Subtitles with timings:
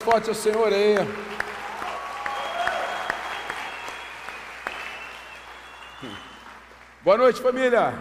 [0.00, 0.94] Forte ao Senhor aí.
[7.02, 7.92] Boa noite, família.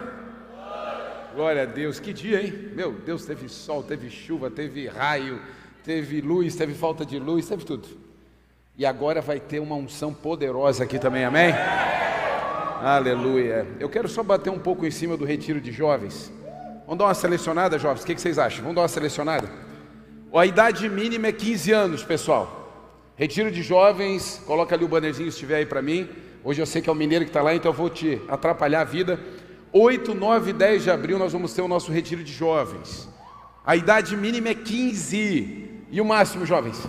[1.33, 1.99] Glória a Deus.
[1.99, 2.71] Que dia, hein?
[2.73, 5.41] Meu Deus, teve sol, teve chuva, teve raio,
[5.83, 7.87] teve luz, teve falta de luz, teve tudo.
[8.77, 11.51] E agora vai ter uma unção poderosa aqui também, amém?
[12.81, 13.67] Aleluia.
[13.79, 16.31] Eu quero só bater um pouco em cima do retiro de jovens.
[16.85, 18.03] Vamos dar uma selecionada, jovens?
[18.03, 18.61] O que vocês acham?
[18.61, 19.66] Vamos dar uma selecionada?
[20.37, 23.11] A idade mínima é 15 anos, pessoal.
[23.15, 26.07] Retiro de jovens, coloca ali o bannerzinho se estiver aí para mim.
[26.43, 28.81] Hoje eu sei que é o mineiro que está lá, então eu vou te atrapalhar
[28.81, 29.19] a vida.
[29.73, 33.09] 8, 9 e 10 de abril nós vamos ter o nosso retiro de jovens.
[33.65, 35.85] A idade mínima é 15.
[35.89, 36.83] E o máximo, jovens?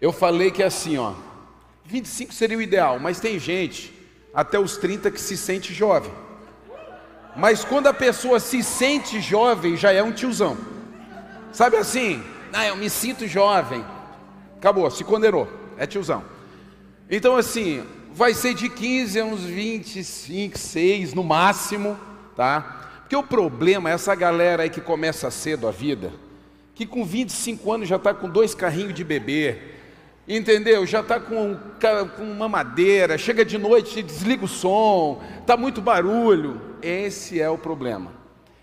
[0.00, 1.14] Eu falei que é assim, ó.
[1.84, 3.94] 25 seria o ideal, mas tem gente
[4.34, 6.12] até os 30 que se sente jovem.
[7.34, 10.56] Mas quando a pessoa se sente jovem, já é um tiozão.
[11.52, 12.22] Sabe assim?
[12.52, 13.84] Ah, eu me sinto jovem.
[14.58, 15.48] Acabou, se condenou.
[15.78, 16.22] É tiozão.
[17.10, 21.98] Então, assim, vai ser de 15 a uns 25, 6 no máximo,
[22.36, 23.00] tá?
[23.00, 26.12] Porque o problema é essa galera aí que começa cedo a vida,
[26.74, 29.58] que com 25 anos já está com dois carrinhos de bebê,
[30.26, 30.86] entendeu?
[30.86, 31.58] Já está com,
[32.16, 36.71] com uma madeira, chega de noite, desliga o som, está muito barulho.
[36.82, 38.12] Esse é o problema.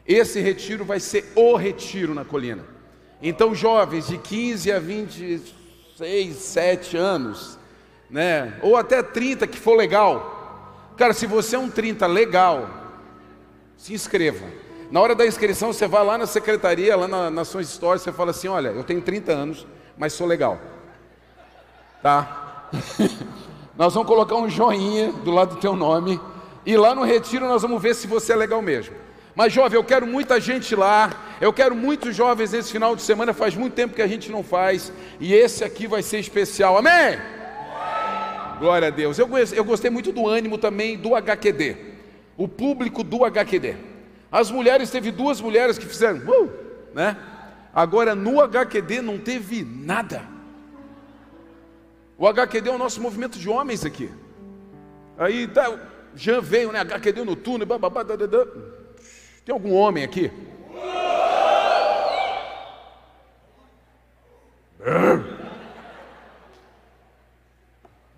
[0.05, 2.65] Esse retiro vai ser o retiro na colina.
[3.21, 7.59] Então, jovens de 15 a 26, 7 anos,
[8.09, 8.57] né?
[8.61, 10.93] Ou até 30 que for legal.
[10.97, 12.69] Cara, se você é um 30 legal,
[13.77, 14.45] se inscreva.
[14.91, 18.31] Na hora da inscrição, você vai lá na secretaria, lá na Nações Histórias, você fala
[18.31, 20.57] assim: olha, eu tenho 30 anos, mas sou legal.
[22.01, 22.67] Tá?
[23.77, 26.19] nós vamos colocar um joinha do lado do teu nome.
[26.65, 28.95] E lá no retiro nós vamos ver se você é legal mesmo.
[29.35, 31.11] Mas jovem, eu quero muita gente lá.
[31.39, 33.33] Eu quero muitos jovens nesse final de semana.
[33.33, 34.91] Faz muito tempo que a gente não faz.
[35.19, 36.77] E esse aqui vai ser especial.
[36.77, 37.17] Amém?
[38.59, 39.17] Glória a Deus.
[39.17, 41.77] Eu, eu gostei muito do ânimo também do HQD.
[42.35, 43.77] O público do HQD.
[44.31, 46.49] As mulheres, teve duas mulheres que fizeram, uh,
[46.93, 47.17] né?
[47.73, 50.23] Agora no HQD não teve nada.
[52.17, 54.11] O HQD é o nosso movimento de homens aqui.
[55.17, 55.79] Aí tá,
[56.19, 56.79] Jean veio, né?
[56.81, 58.45] HQD no túnel, bababá, dadadá.
[59.45, 60.29] Tem algum homem aqui?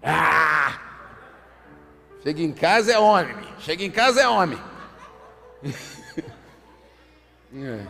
[0.03, 0.79] Ah!
[2.23, 3.35] Chega em casa é homem.
[3.59, 4.57] Chega em casa é homem.
[7.53, 7.85] é.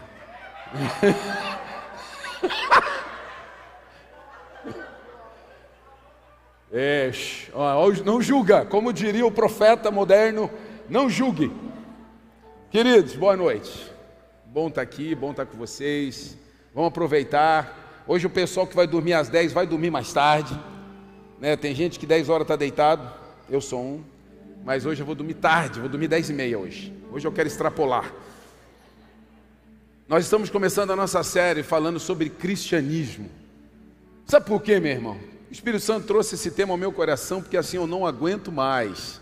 [6.74, 7.12] É,
[8.06, 10.50] não julga, como diria o profeta moderno,
[10.90, 11.52] não julgue.
[12.70, 13.92] Queridos, boa noite.
[14.46, 16.38] Bom estar tá aqui, bom estar tá com vocês.
[16.74, 18.04] Vamos aproveitar.
[18.08, 20.58] Hoje o pessoal que vai dormir às 10 vai dormir mais tarde.
[21.42, 21.58] Né?
[21.58, 23.12] Tem gente que 10 horas está deitado,
[23.50, 24.04] eu sou um.
[24.64, 26.94] Mas hoje eu vou dormir tarde, vou dormir 10 e meia hoje.
[27.12, 28.14] Hoje eu quero extrapolar.
[30.08, 33.30] Nós estamos começando a nossa série falando sobre cristianismo.
[34.26, 35.31] Sabe por quê, meu irmão?
[35.52, 39.20] O Espírito Santo trouxe esse tema ao meu coração porque assim eu não aguento mais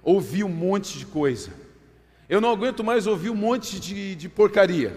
[0.00, 1.50] ouvir um monte de coisa.
[2.28, 4.96] Eu não aguento mais ouvir um monte de, de porcaria.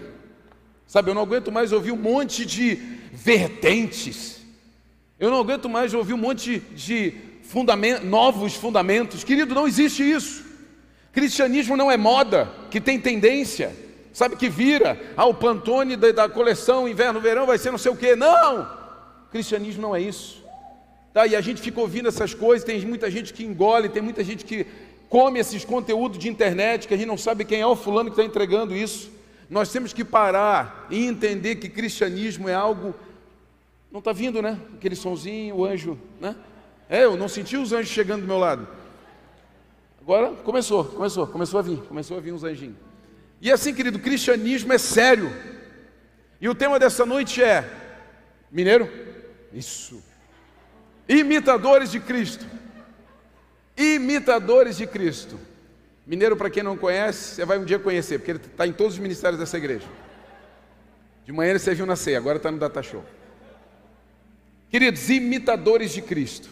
[0.86, 2.76] Sabe, eu não aguento mais ouvir um monte de
[3.12, 4.40] vertentes.
[5.18, 7.14] Eu não aguento mais ouvir um monte de
[8.04, 9.24] novos fundamentos.
[9.24, 10.44] Querido, não existe isso.
[11.10, 13.74] Cristianismo não é moda que tem tendência.
[14.12, 17.96] Sabe que vira, ah, o Pantone da, da coleção inverno-verão vai ser não sei o
[17.96, 18.14] quê.
[18.14, 18.70] Não!
[19.32, 20.45] Cristianismo não é isso.
[21.16, 21.26] Tá?
[21.26, 24.44] E a gente fica ouvindo essas coisas, tem muita gente que engole, tem muita gente
[24.44, 24.66] que
[25.08, 28.20] come esses conteúdos de internet, que a gente não sabe quem é o fulano que
[28.20, 29.10] está entregando isso.
[29.48, 32.94] Nós temos que parar e entender que cristianismo é algo.
[33.90, 34.60] Não está vindo, né?
[34.74, 36.36] Aquele sonzinho, o anjo, né?
[36.86, 38.68] É, eu não senti os anjos chegando do meu lado.
[39.98, 42.76] Agora começou, começou, começou a vir, começou a vir uns anjinhos.
[43.40, 45.32] E assim, querido, cristianismo é sério.
[46.38, 47.66] E o tema dessa noite é
[48.52, 48.86] Mineiro?
[49.50, 50.04] Isso.
[51.08, 52.46] Imitadores de Cristo.
[53.76, 55.38] Imitadores de Cristo.
[56.06, 58.94] Mineiro, para quem não conhece, você vai um dia conhecer, porque ele está em todos
[58.94, 59.86] os ministérios dessa igreja.
[61.24, 63.04] De manhã ele serviu na ceia, agora está no Data Show.
[64.70, 66.48] Queridos, imitadores de Cristo.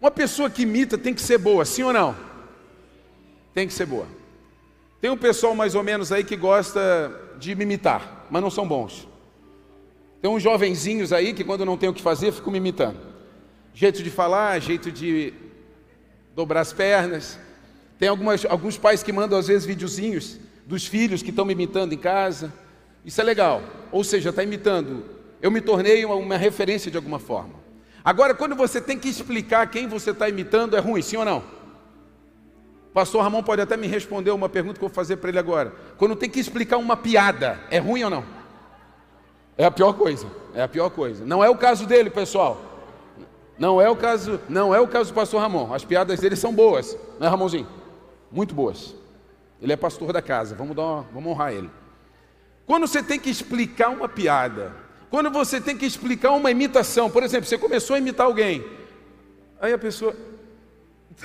[0.00, 2.16] Uma pessoa que imita tem que ser boa, sim ou não?
[3.52, 4.06] Tem que ser boa.
[5.00, 6.80] Tem um pessoal mais ou menos aí que gosta
[7.38, 9.06] de me imitar, mas não são bons.
[10.20, 12.98] Tem uns jovenzinhos aí que quando não tem o que fazer ficam me imitando.
[13.78, 15.34] Jeito de falar, jeito de
[16.34, 17.38] dobrar as pernas.
[17.98, 21.92] Tem algumas, alguns pais que mandam às vezes videozinhos dos filhos que estão me imitando
[21.92, 22.50] em casa.
[23.04, 23.62] Isso é legal.
[23.92, 25.04] Ou seja, está imitando.
[25.42, 27.52] Eu me tornei uma, uma referência de alguma forma.
[28.02, 31.44] Agora, quando você tem que explicar quem você está imitando, é ruim, sim ou não?
[32.94, 35.74] Pastor Ramon pode até me responder uma pergunta que eu vou fazer para ele agora.
[35.98, 38.24] Quando tem que explicar uma piada, é ruim ou não?
[39.58, 40.26] É a pior coisa.
[40.54, 41.26] É a pior coisa.
[41.26, 42.72] Não é o caso dele, pessoal.
[43.58, 45.72] Não é o caso, não é o caso do pastor Ramon.
[45.72, 47.66] As piadas dele são boas, né, Ramonzinho?
[48.30, 48.94] Muito boas.
[49.60, 50.54] Ele é pastor da casa.
[50.54, 51.70] Vamos dar uma, vamos honrar ele.
[52.66, 54.74] Quando você tem que explicar uma piada,
[55.08, 58.64] quando você tem que explicar uma imitação, por exemplo, você começou a imitar alguém,
[59.60, 60.14] aí a pessoa,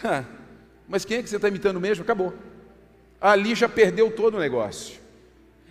[0.02, 0.24] tá,
[0.88, 2.04] mas quem é que você está imitando mesmo?
[2.04, 2.34] Acabou.
[3.20, 5.00] Ali já perdeu todo o negócio.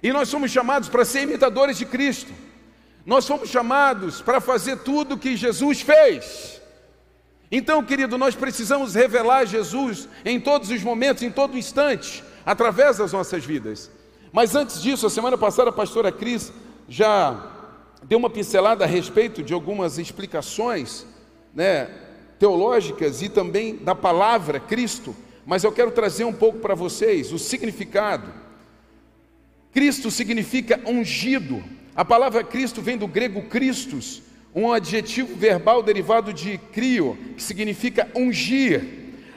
[0.02, 2.32] E nós somos chamados para ser imitadores de Cristo.
[3.10, 6.62] Nós fomos chamados para fazer tudo que Jesus fez.
[7.50, 13.12] Então, querido, nós precisamos revelar Jesus em todos os momentos, em todo instante, através das
[13.12, 13.90] nossas vidas.
[14.32, 16.52] Mas antes disso, a semana passada a pastora Cris
[16.88, 17.50] já
[18.04, 21.04] deu uma pincelada a respeito de algumas explicações
[21.52, 21.90] né,
[22.38, 27.40] teológicas e também da palavra Cristo, mas eu quero trazer um pouco para vocês o
[27.40, 28.32] significado.
[29.72, 31.79] Cristo significa ungido.
[31.94, 34.22] A palavra Cristo vem do grego Christus,
[34.54, 38.82] um adjetivo verbal derivado de crio, que significa ungir.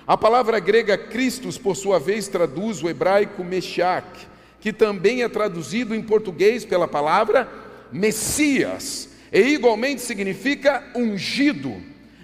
[0.05, 4.27] A palavra grega Christus, por sua vez, traduz o hebraico Meshiach,
[4.59, 7.50] que também é traduzido em português pela palavra
[7.91, 11.75] Messias, e igualmente significa ungido.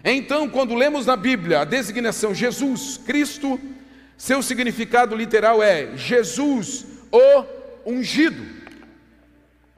[0.03, 3.59] Então, quando lemos na Bíblia a designação Jesus Cristo,
[4.17, 7.45] seu significado literal é Jesus o
[7.85, 8.58] ungido.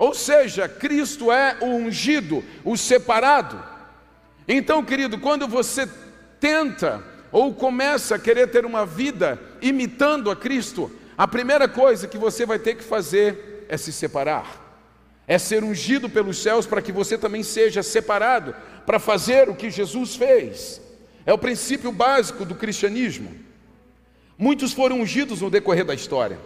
[0.02, 3.64] Ou seja, Cristo é o ungido, o separado.
[4.48, 5.88] Então, querido, quando você
[6.40, 12.18] tenta ou começa a querer ter uma vida imitando a Cristo, a primeira coisa que
[12.18, 14.76] você vai ter que fazer é se separar,
[15.28, 18.56] é ser ungido pelos céus para que você também seja separado
[18.88, 20.82] para fazer o que Jesus fez.
[21.28, 23.36] É o princípio básico do cristianismo.
[24.36, 26.40] Muitos foram ungidos no decorrer da história.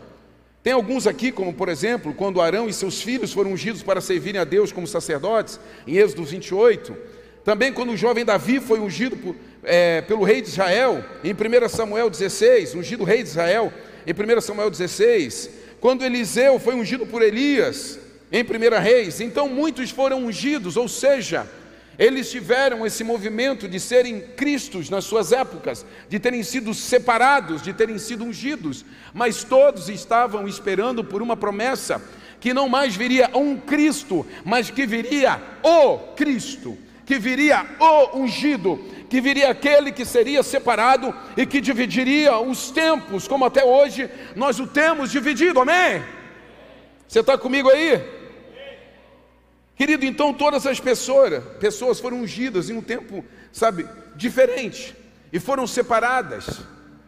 [0.65, 4.41] Tem alguns aqui, como por exemplo, quando Arão e seus filhos foram ungidos para servirem
[4.41, 6.97] a Deus como sacerdotes, em Êxodo 28.
[7.43, 11.69] Também quando o jovem Davi foi ungido por, é, pelo rei de Israel, em 1
[11.69, 13.71] Samuel 16, ungido rei de Israel,
[14.07, 15.51] em 1 Samuel 16.
[15.79, 17.99] Quando Eliseu foi ungido por Elias,
[18.31, 19.21] em 1 Reis.
[19.21, 21.45] Então muitos foram ungidos, ou seja,
[21.97, 27.73] eles tiveram esse movimento de serem Cristos nas suas épocas, de terem sido separados, de
[27.73, 32.01] terem sido ungidos, mas todos estavam esperando por uma promessa
[32.39, 38.77] que não mais viria um Cristo, mas que viria o Cristo, que viria o ungido,
[39.09, 44.59] que viria aquele que seria separado e que dividiria os tempos, como até hoje nós
[44.59, 46.03] o temos dividido, amém?
[47.07, 48.14] Você está comigo aí?
[49.75, 53.85] Querido, então todas as pessoas, pessoas foram ungidas em um tempo, sabe,
[54.15, 54.95] diferente,
[55.33, 56.61] e foram separadas,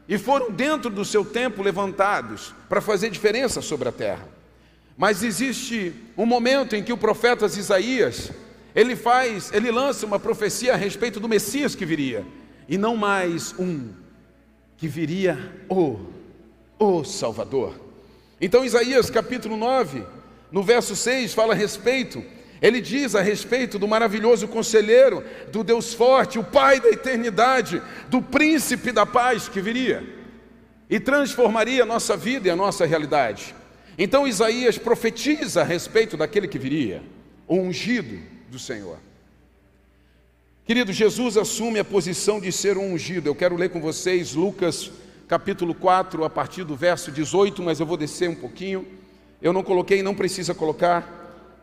[0.07, 4.27] e foram dentro do seu tempo levantados para fazer diferença sobre a terra.
[4.97, 8.31] Mas existe um momento em que o profeta Isaías,
[8.75, 12.25] ele faz, ele lança uma profecia a respeito do Messias que viria,
[12.67, 13.89] e não mais um
[14.77, 15.37] que viria
[15.69, 16.17] o
[16.79, 17.73] o Salvador.
[18.39, 20.03] Então Isaías capítulo 9,
[20.51, 22.23] no verso 6 fala a respeito
[22.62, 28.22] ele diz a respeito do maravilhoso conselheiro, do Deus forte, o Pai da eternidade, do
[28.22, 30.03] príncipe da paz que viria
[30.89, 33.53] e transformaria a nossa vida e a nossa realidade.
[33.98, 37.03] Então Isaías profetiza a respeito daquele que viria,
[37.48, 38.98] o ungido do Senhor.
[40.65, 43.27] Querido, Jesus assume a posição de ser um ungido.
[43.27, 44.91] Eu quero ler com vocês Lucas
[45.27, 48.88] capítulo 4, a partir do verso 18, mas eu vou descer um pouquinho.
[49.41, 51.16] Eu não coloquei, não precisa colocar.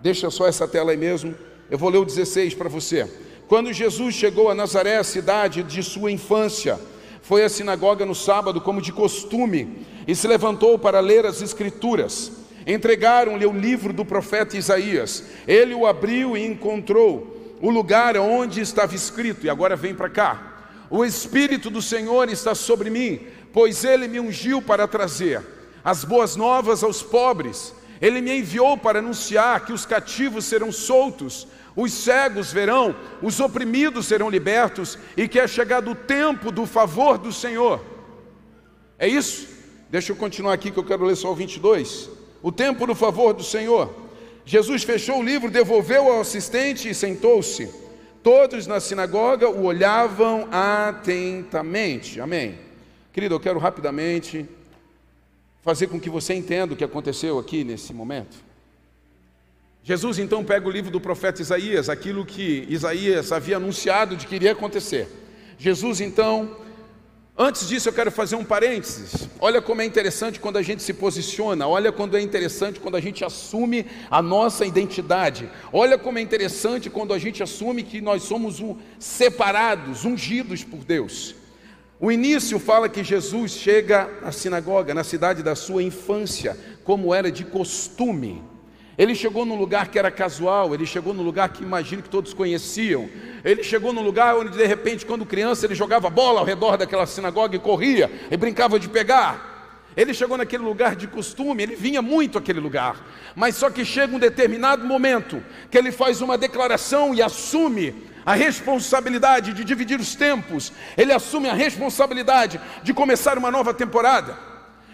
[0.04, 1.34] Deixa só essa tela aí mesmo.
[1.70, 3.10] Eu vou ler o 16 para você.
[3.48, 6.78] Quando Jesus chegou a Nazaré, a cidade de sua infância,
[7.22, 12.32] foi à sinagoga no sábado, como de costume, e se levantou para ler as Escrituras.
[12.66, 15.24] Entregaram-lhe o livro do profeta Isaías.
[15.48, 20.68] Ele o abriu e encontrou o lugar onde estava escrito, e agora vem para cá.
[20.90, 23.20] O Espírito do Senhor está sobre mim,
[23.54, 25.40] pois ele me ungiu para trazer
[25.82, 27.72] as boas novas aos pobres
[28.04, 34.04] ele me enviou para anunciar que os cativos serão soltos, os cegos verão, os oprimidos
[34.04, 37.82] serão libertos e que é chegado o tempo do favor do Senhor.
[38.98, 39.48] É isso?
[39.88, 42.10] Deixa eu continuar aqui que eu quero ler só o 22.
[42.42, 43.90] O tempo do favor do Senhor.
[44.44, 47.70] Jesus fechou o livro, devolveu ao assistente e sentou-se.
[48.22, 52.20] Todos na sinagoga o olhavam atentamente.
[52.20, 52.58] Amém.
[53.14, 54.46] Querido, eu quero rapidamente
[55.64, 58.36] fazer com que você entenda o que aconteceu aqui nesse momento.
[59.82, 64.34] Jesus então pega o livro do profeta Isaías, aquilo que Isaías havia anunciado de que
[64.34, 65.08] iria acontecer.
[65.58, 66.58] Jesus então,
[67.36, 69.26] antes disso eu quero fazer um parênteses.
[69.40, 73.00] Olha como é interessante quando a gente se posiciona, olha quando é interessante quando a
[73.00, 75.50] gente assume a nossa identidade.
[75.72, 80.84] Olha como é interessante quando a gente assume que nós somos um, separados, ungidos por
[80.84, 81.34] Deus.
[82.00, 87.30] O início fala que Jesus chega à sinagoga, na cidade da sua infância, como era
[87.30, 88.42] de costume.
[88.98, 92.34] Ele chegou num lugar que era casual, ele chegou num lugar que imagino que todos
[92.34, 93.08] conheciam.
[93.44, 97.06] Ele chegou num lugar onde de repente, quando criança, ele jogava bola ao redor daquela
[97.06, 99.52] sinagoga e corria e brincava de pegar.
[99.96, 103.04] Ele chegou naquele lugar de costume, ele vinha muito àquele lugar.
[103.36, 107.94] Mas só que chega um determinado momento que ele faz uma declaração e assume
[108.24, 110.72] a responsabilidade de dividir os tempos.
[110.96, 114.38] Ele assume a responsabilidade de começar uma nova temporada.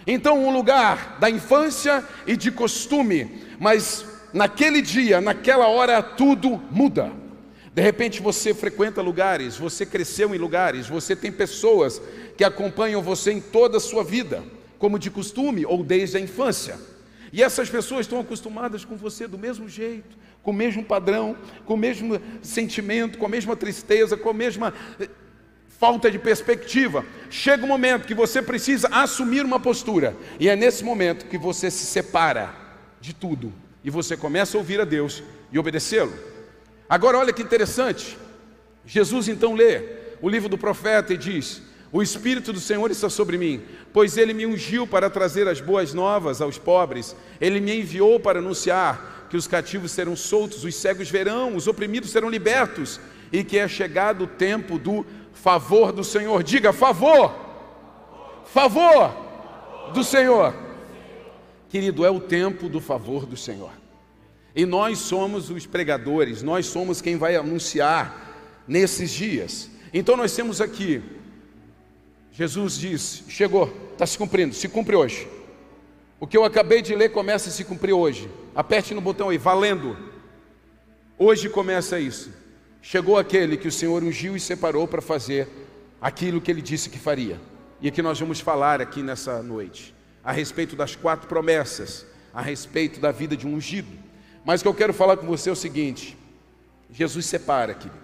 [0.06, 7.12] Então, um lugar da infância e de costume mas naquele dia, naquela hora, tudo muda.
[7.74, 12.00] De repente você frequenta lugares, você cresceu em lugares, você tem pessoas
[12.38, 14.42] que acompanham você em toda a sua vida,
[14.78, 16.78] como de costume ou desde a infância.
[17.32, 21.74] E essas pessoas estão acostumadas com você do mesmo jeito, com o mesmo padrão, com
[21.74, 25.08] o mesmo sentimento, com a mesma tristeza, com a mesma eh,
[25.68, 27.04] falta de perspectiva.
[27.28, 31.70] Chega um momento que você precisa assumir uma postura, e é nesse momento que você
[31.70, 32.54] se separa
[33.00, 36.12] de tudo e você começa a ouvir a Deus e obedecê-lo.
[36.88, 38.18] Agora, olha que interessante.
[38.84, 39.82] Jesus então lê
[40.20, 44.34] o livro do profeta e diz: O Espírito do Senhor está sobre mim, pois ele
[44.34, 49.36] me ungiu para trazer as boas novas aos pobres, ele me enviou para anunciar que
[49.36, 53.00] os cativos serão soltos, os cegos verão, os oprimidos serão libertos,
[53.32, 56.42] e que é chegado o tempo do favor do Senhor.
[56.42, 57.32] Diga: favor,
[58.46, 59.14] favor
[59.94, 60.52] do Senhor.
[61.68, 63.70] Querido, é o tempo do favor do Senhor.
[64.54, 69.70] E nós somos os pregadores, nós somos quem vai anunciar nesses dias.
[69.94, 71.00] Então nós temos aqui,
[72.32, 75.28] Jesus diz: chegou, está se cumprindo, se cumpre hoje.
[76.20, 78.30] O que eu acabei de ler começa a se cumprir hoje.
[78.54, 79.96] Aperte no botão aí, valendo.
[81.18, 82.30] Hoje começa isso.
[82.82, 85.48] Chegou aquele que o Senhor ungiu e separou para fazer
[85.98, 87.40] aquilo que ele disse que faria.
[87.80, 92.42] E é que nós vamos falar aqui nessa noite a respeito das quatro promessas, a
[92.42, 93.88] respeito da vida de um ungido.
[94.44, 96.18] Mas o que eu quero falar com você é o seguinte:
[96.92, 97.98] Jesus separa, querido.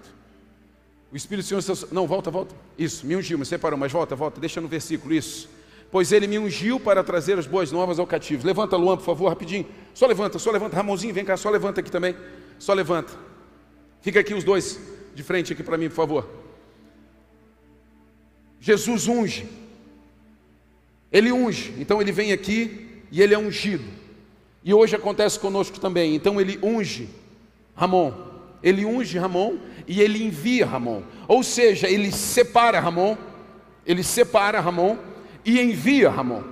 [1.13, 2.55] O Espírito Santo, não, volta, volta.
[2.79, 5.49] Isso, me ungiu, me separou, mas volta, volta, deixa no versículo isso.
[5.91, 8.47] Pois ele me ungiu para trazer as boas novas ao cativo.
[8.47, 9.67] Levanta, Luan, por favor, rapidinho.
[9.95, 10.77] Só levanta, só levanta.
[10.77, 12.17] Ramonzinho, vem cá, só levanta aqui também.
[12.59, 13.13] Só levanta.
[14.01, 14.79] Fica aqui os dois
[15.15, 16.29] de frente aqui para mim, por favor.
[18.61, 19.49] Jesus unge.
[21.13, 23.85] Ele unge, então ele vem aqui e ele é ungido.
[24.65, 26.15] E hoje acontece conosco também.
[26.15, 27.09] Então ele unge
[27.75, 28.13] Ramon.
[28.63, 31.03] Ele unge Ramon e ele envia Ramon.
[31.29, 33.17] Ou seja, ele separa Ramon,
[33.87, 34.99] ele separa Ramon
[35.47, 36.43] e envia Ramon.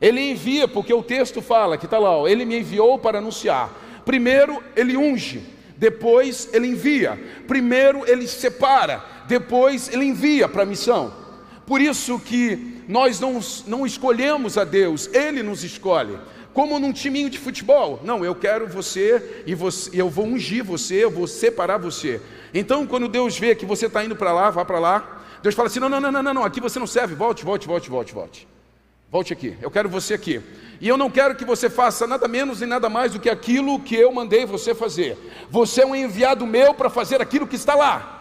[0.00, 3.70] Ele envia porque o texto fala que está lá, ó, ele me enviou para anunciar.
[4.04, 5.42] Primeiro ele unge,
[5.76, 7.20] depois ele envia.
[7.46, 11.12] Primeiro ele separa, depois ele envia para a missão.
[11.66, 16.18] Por isso que nós não, não escolhemos a Deus, Ele nos escolhe.
[16.52, 18.00] Como num timinho de futebol.
[18.02, 22.20] Não, eu quero você e você, eu vou ungir você, eu vou separar você.
[22.52, 25.68] Então, quando Deus vê que você está indo para lá, vá para lá, Deus fala
[25.68, 28.48] assim: não, não, não, não, não, aqui você não serve, volte, volte, volte, volte, volte.
[29.10, 30.40] Volte aqui, eu quero você aqui.
[30.80, 33.80] E eu não quero que você faça nada menos nem nada mais do que aquilo
[33.80, 35.18] que eu mandei você fazer.
[35.50, 38.18] Você é um enviado meu para fazer aquilo que está lá.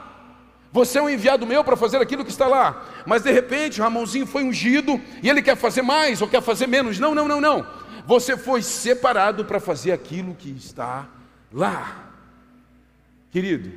[0.71, 2.85] Você é um enviado meu para fazer aquilo que está lá.
[3.05, 6.97] Mas de repente, Ramãozinho foi ungido e ele quer fazer mais ou quer fazer menos.
[6.99, 7.65] Não, não, não, não.
[8.05, 11.07] Você foi separado para fazer aquilo que está
[11.53, 12.11] lá.
[13.31, 13.71] Querido,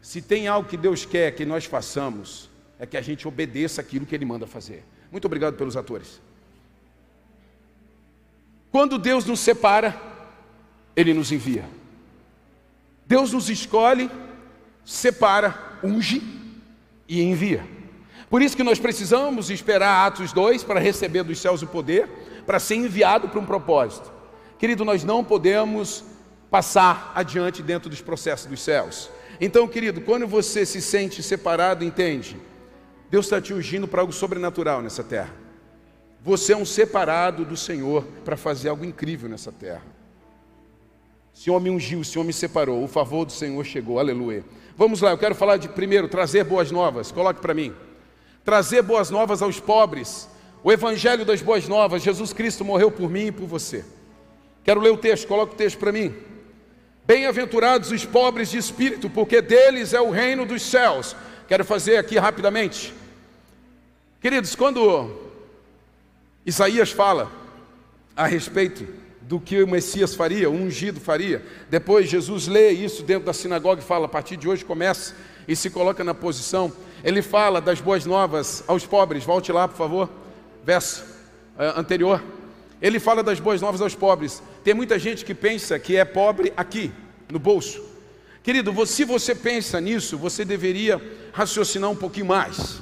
[0.00, 2.47] se tem algo que Deus quer que nós façamos,
[2.78, 4.84] é que a gente obedeça aquilo que Ele manda fazer.
[5.10, 6.20] Muito obrigado pelos atores.
[8.70, 10.00] Quando Deus nos separa,
[10.94, 11.64] Ele nos envia.
[13.06, 14.10] Deus nos escolhe,
[14.84, 16.22] separa, unge
[17.08, 17.66] e envia.
[18.28, 22.06] Por isso que nós precisamos esperar Atos 2 para receber dos céus o poder,
[22.46, 24.12] para ser enviado para um propósito.
[24.58, 26.04] Querido, nós não podemos
[26.50, 29.10] passar adiante dentro dos processos dos céus.
[29.40, 32.36] Então, querido, quando você se sente separado, entende?
[33.10, 35.34] Deus está te ungindo para algo sobrenatural nessa terra.
[36.22, 39.82] Você é um separado do Senhor para fazer algo incrível nessa terra.
[41.32, 44.44] O Senhor me ungiu, o Senhor me separou, o favor do Senhor chegou, aleluia.
[44.76, 47.10] Vamos lá, eu quero falar de primeiro, trazer boas novas.
[47.10, 47.72] Coloque para mim.
[48.44, 50.28] Trazer boas novas aos pobres.
[50.62, 53.84] O evangelho das boas novas, Jesus Cristo morreu por mim e por você.
[54.64, 56.14] Quero ler o texto, coloque o texto para mim.
[57.06, 61.16] Bem-aventurados os pobres de espírito, porque deles é o reino dos céus.
[61.48, 62.92] Quero fazer aqui rapidamente.
[64.20, 65.10] Queridos, quando
[66.44, 67.32] Isaías fala
[68.14, 68.86] a respeito
[69.22, 73.80] do que o Messias faria, o ungido faria, depois Jesus lê isso dentro da sinagoga
[73.80, 75.14] e fala: a partir de hoje começa
[75.48, 76.70] e se coloca na posição.
[77.02, 79.24] Ele fala das boas novas aos pobres.
[79.24, 80.10] Volte lá, por favor,
[80.62, 81.02] verso
[81.56, 82.22] uh, anterior.
[82.82, 84.42] Ele fala das boas novas aos pobres.
[84.62, 86.92] Tem muita gente que pensa que é pobre aqui,
[87.30, 87.87] no bolso.
[88.48, 90.98] Querido, se você pensa nisso, você deveria
[91.34, 92.80] raciocinar um pouquinho mais.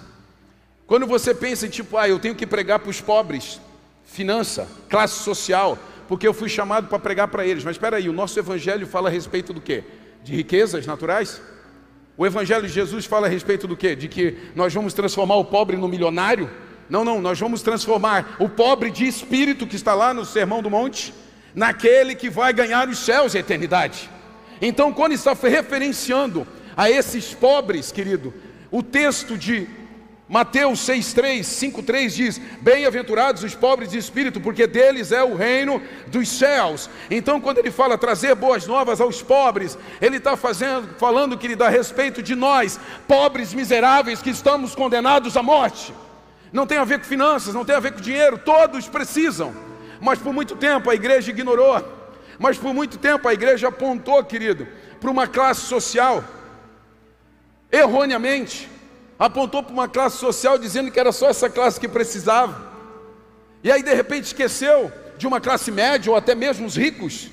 [0.87, 3.61] Quando você pensa em tipo, ah, eu tenho que pregar para os pobres,
[4.05, 7.65] finança, classe social, porque eu fui chamado para pregar para eles.
[7.65, 9.83] Mas espera aí, o nosso evangelho fala a respeito do quê?
[10.23, 11.43] De riquezas naturais?
[12.17, 13.97] O evangelho de Jesus fala a respeito do quê?
[13.97, 16.49] De que nós vamos transformar o pobre no milionário?
[16.89, 20.71] Não, não, nós vamos transformar o pobre de espírito que está lá no Sermão do
[20.71, 21.13] Monte
[21.53, 24.15] naquele que vai ganhar os céus e a eternidade.
[24.61, 26.47] Então, quando está referenciando
[26.77, 28.33] a esses pobres, querido,
[28.71, 29.67] o texto de
[30.29, 36.29] Mateus 6,3, 5,3 diz: Bem-aventurados os pobres de espírito, porque deles é o reino dos
[36.29, 36.91] céus.
[37.09, 42.23] Então, quando ele fala trazer boas novas aos pobres, ele está falando, querido, a respeito
[42.23, 45.95] de nós, pobres miseráveis que estamos condenados à morte.
[46.53, 49.55] Não tem a ver com finanças, não tem a ver com dinheiro, todos precisam.
[50.01, 51.96] Mas por muito tempo a igreja ignorou.
[52.39, 54.67] Mas por muito tempo a igreja apontou, querido,
[55.01, 56.23] para uma classe social,
[57.71, 58.69] erroneamente,
[59.19, 62.73] apontou para uma classe social dizendo que era só essa classe que precisava.
[63.63, 67.31] E aí de repente esqueceu de uma classe média ou até mesmo os ricos.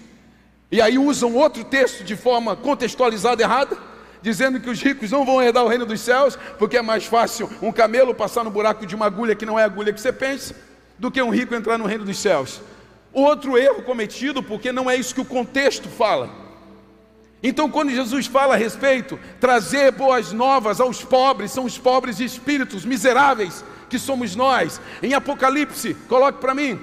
[0.71, 3.77] E aí usam outro texto de forma contextualizada errada
[4.23, 7.49] dizendo que os ricos não vão herdar o reino dos céus, porque é mais fácil
[7.61, 10.13] um camelo passar no buraco de uma agulha que não é a agulha que você
[10.13, 10.55] pensa,
[10.97, 12.61] do que um rico entrar no reino dos céus.
[13.13, 16.29] Outro erro cometido, porque não é isso que o contexto fala.
[17.43, 22.23] Então, quando Jesus fala a respeito, trazer boas novas aos pobres, são os pobres de
[22.23, 24.79] espíritos miseráveis que somos nós.
[25.01, 26.79] Em Apocalipse, coloque para mim,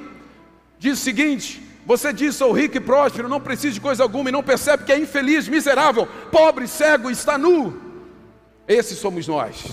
[0.78, 4.32] diz o seguinte: você diz, sou rico e próspero, não preciso de coisa alguma e
[4.32, 7.80] não percebe que é infeliz, miserável, pobre, cego, está nu.
[8.68, 9.64] Esses somos nós,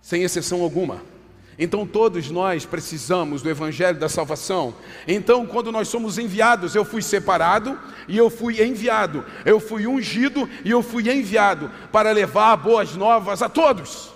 [0.00, 1.13] sem exceção alguma.
[1.58, 4.74] Então todos nós precisamos do Evangelho da salvação.
[5.06, 9.24] Então, quando nós somos enviados, eu fui separado e eu fui enviado.
[9.44, 14.12] Eu fui ungido e eu fui enviado para levar boas novas a todos.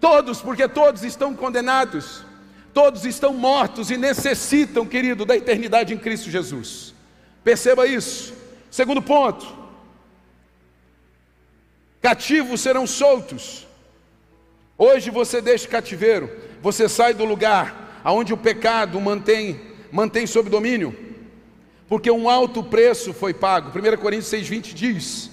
[0.00, 2.24] Todos, porque todos estão condenados.
[2.72, 6.94] Todos estão mortos e necessitam, querido, da eternidade em Cristo Jesus.
[7.44, 8.32] Perceba isso.
[8.70, 9.46] Segundo ponto:
[12.00, 13.66] cativos serão soltos.
[14.82, 16.30] Hoje você deixa o cativeiro,
[16.62, 19.60] você sai do lugar aonde o pecado mantém,
[19.92, 20.96] mantém sob domínio,
[21.86, 23.78] porque um alto preço foi pago.
[23.78, 25.30] 1 Coríntios 6,20 diz: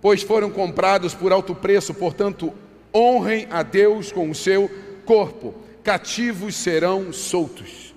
[0.00, 2.54] Pois foram comprados por alto preço, portanto,
[2.94, 4.70] honrem a Deus com o seu
[5.04, 7.92] corpo cativos serão soltos.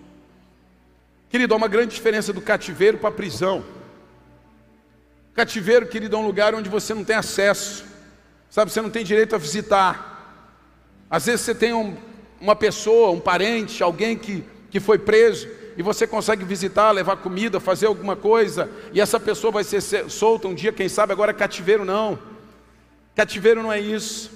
[1.30, 3.64] Querido, há uma grande diferença do cativeiro para a prisão.
[5.36, 7.86] Cativeiro, querido, é um lugar onde você não tem acesso,
[8.50, 10.11] sabe, você não tem direito a visitar.
[11.12, 11.98] Às vezes você tem um,
[12.40, 17.60] uma pessoa, um parente, alguém que, que foi preso, e você consegue visitar, levar comida,
[17.60, 21.84] fazer alguma coisa, e essa pessoa vai ser solta um dia, quem sabe, agora cativeiro
[21.84, 22.18] não.
[23.14, 24.32] Cativeiro não é isso.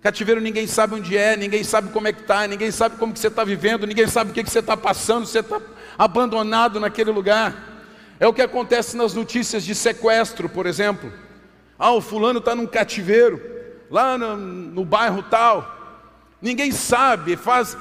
[0.00, 3.18] Cativeiro ninguém sabe onde é, ninguém sabe como é que está, ninguém sabe como que
[3.18, 5.60] você está vivendo, ninguém sabe o que, que você está passando, você está
[5.98, 7.74] abandonado naquele lugar.
[8.20, 11.12] É o que acontece nas notícias de sequestro, por exemplo.
[11.76, 13.42] Ah, o fulano está num cativeiro,
[13.90, 15.75] lá no, no bairro tal.
[16.46, 17.76] Ninguém sabe, faz,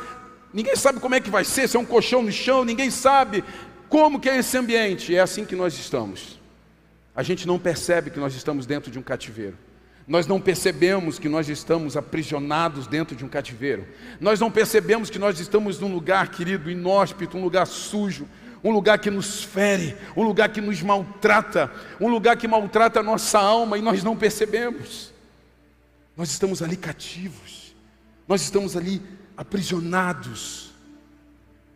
[0.52, 3.44] ninguém sabe como é que vai ser, se é um colchão no chão, ninguém sabe
[3.88, 5.16] como que é esse ambiente.
[5.16, 6.40] É assim que nós estamos.
[7.16, 9.56] A gente não percebe que nós estamos dentro de um cativeiro.
[10.08, 13.86] Nós não percebemos que nós estamos aprisionados dentro de um cativeiro.
[14.20, 18.28] Nós não percebemos que nós estamos num lugar, querido, inóspito, um lugar sujo,
[18.64, 23.04] um lugar que nos fere, um lugar que nos maltrata, um lugar que maltrata a
[23.04, 25.14] nossa alma e nós não percebemos.
[26.18, 27.55] Nós estamos ali cativos,
[28.28, 29.02] nós estamos ali
[29.38, 30.72] aprisionados.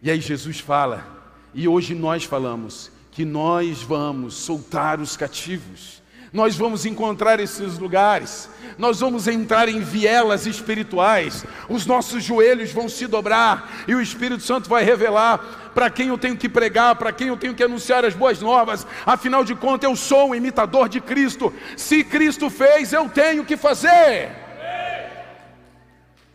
[0.02, 1.06] E aí Jesus fala,
[1.54, 6.00] e hoje nós falamos, que nós vamos soltar os cativos
[6.32, 12.88] nós vamos encontrar esses lugares, nós vamos entrar em vielas espirituais, os nossos joelhos vão
[12.88, 17.12] se dobrar e o Espírito Santo vai revelar para quem eu tenho que pregar, para
[17.12, 18.86] quem eu tenho que anunciar as boas novas.
[19.06, 21.54] Afinal de contas, eu sou um imitador de Cristo.
[21.76, 24.49] Se Cristo fez, eu tenho que fazer.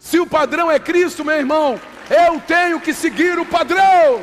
[0.05, 4.23] Se o padrão é Cristo, meu irmão, eu tenho que seguir o padrão.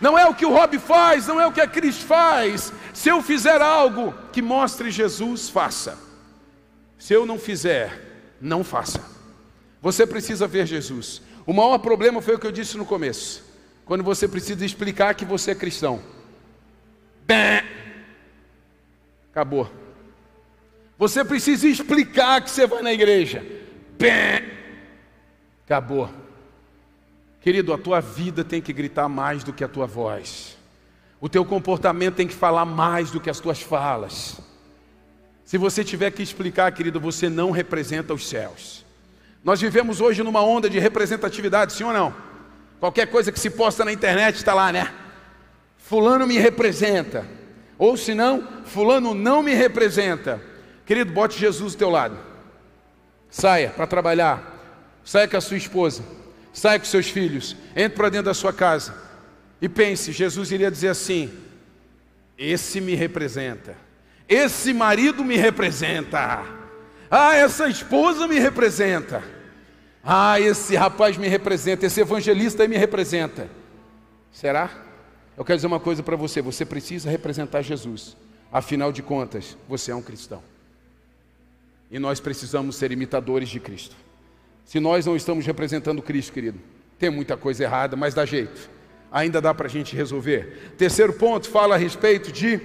[0.00, 2.72] Não é o que o Rob faz, não é o que a Cris faz.
[2.94, 5.98] Se eu fizer algo que mostre Jesus, faça.
[6.96, 9.02] Se eu não fizer, não faça.
[9.80, 11.22] Você precisa ver Jesus.
[11.44, 13.42] O maior problema foi o que eu disse no começo.
[13.84, 16.00] Quando você precisa explicar que você é cristão.
[19.32, 19.68] Acabou.
[21.02, 23.44] Você precisa explicar que você vai na igreja.
[23.98, 24.48] Bem,
[25.64, 26.08] acabou.
[27.40, 30.56] Querido, a tua vida tem que gritar mais do que a tua voz.
[31.20, 34.40] O teu comportamento tem que falar mais do que as tuas falas.
[35.44, 38.86] Se você tiver que explicar, querido, você não representa os céus.
[39.42, 42.14] Nós vivemos hoje numa onda de representatividade, sim ou não?
[42.78, 44.94] Qualquer coisa que se posta na internet está lá, né?
[45.78, 47.26] Fulano me representa.
[47.76, 50.51] Ou se não, fulano não me representa.
[50.84, 52.18] Querido, bote Jesus do teu lado.
[53.30, 54.50] Saia para trabalhar.
[55.04, 56.02] Saia com a sua esposa
[56.52, 58.94] Saia com seus filhos, entre para dentro da sua casa
[59.60, 61.32] e pense: Jesus iria dizer assim:
[62.36, 63.74] esse me representa,
[64.28, 66.44] esse marido me representa,
[67.10, 69.22] ah, essa esposa me representa,
[70.04, 73.48] ah, esse rapaz me representa, esse evangelista me representa.
[74.30, 74.70] Será?
[75.36, 78.14] Eu quero dizer uma coisa para você: você precisa representar Jesus,
[78.52, 80.51] afinal de contas, você é um cristão.
[81.92, 83.94] E nós precisamos ser imitadores de Cristo.
[84.64, 86.58] Se nós não estamos representando Cristo, querido,
[86.98, 88.70] tem muita coisa errada, mas dá jeito.
[89.10, 90.72] Ainda dá para a gente resolver.
[90.78, 92.58] Terceiro ponto fala a respeito de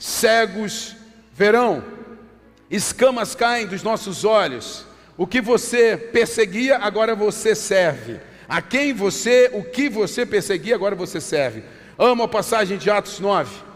[0.00, 0.96] cegos
[1.32, 1.84] verão,
[2.68, 4.84] escamas caem dos nossos olhos.
[5.16, 8.18] O que você perseguia, agora você serve.
[8.48, 11.62] A quem você, o que você perseguia, agora você serve.
[11.96, 13.71] Amo a passagem de Atos 9.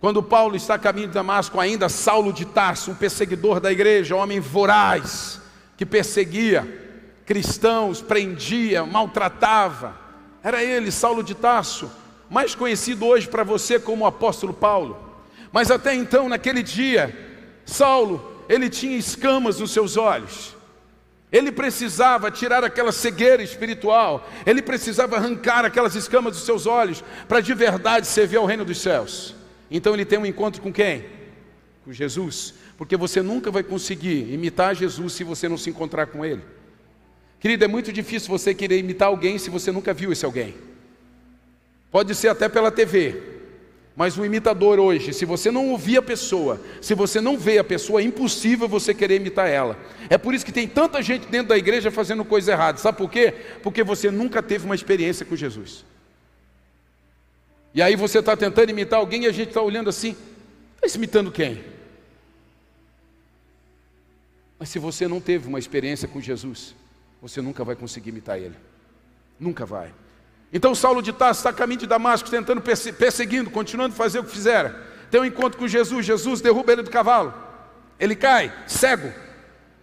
[0.00, 4.16] Quando Paulo está a caminho de Damasco, ainda Saulo de Tarso, um perseguidor da igreja,
[4.16, 5.40] homem voraz,
[5.76, 6.82] que perseguia
[7.24, 9.96] cristãos, prendia, maltratava.
[10.42, 11.90] Era ele, Saulo de Tarso,
[12.28, 14.98] mais conhecido hoje para você como apóstolo Paulo.
[15.50, 17.16] Mas até então, naquele dia,
[17.64, 20.54] Saulo, ele tinha escamas nos seus olhos.
[21.32, 27.40] Ele precisava tirar aquela cegueira espiritual, ele precisava arrancar aquelas escamas dos seus olhos para
[27.40, 29.34] de verdade servir ao reino dos céus.
[29.70, 31.04] Então ele tem um encontro com quem?
[31.84, 36.24] Com Jesus porque você nunca vai conseguir imitar Jesus se você não se encontrar com
[36.24, 36.42] Ele.
[37.38, 40.54] Querido, é muito difícil você querer imitar alguém se você nunca viu esse alguém.
[41.90, 43.22] Pode ser até pela TV,
[43.94, 47.64] mas o imitador hoje, se você não ouvir a pessoa, se você não vê a
[47.64, 49.78] pessoa, é impossível você querer imitar ela.
[50.10, 52.78] É por isso que tem tanta gente dentro da igreja fazendo coisa errada.
[52.78, 53.32] Sabe por quê?
[53.62, 55.84] Porque você nunca teve uma experiência com Jesus.
[57.74, 60.16] E aí você está tentando imitar alguém e a gente está olhando assim,
[60.80, 61.64] está imitando quem?
[64.58, 66.74] Mas se você não teve uma experiência com Jesus,
[67.20, 68.54] você nunca vai conseguir imitar ele.
[69.40, 69.92] Nunca vai.
[70.52, 74.24] Então Saulo de Tarso está a caminho de Damasco, tentando perseguindo, continuando a fazer o
[74.24, 74.80] que fizera.
[75.10, 77.34] Tem um encontro com Jesus, Jesus derruba ele do cavalo.
[77.98, 79.12] Ele cai, cego.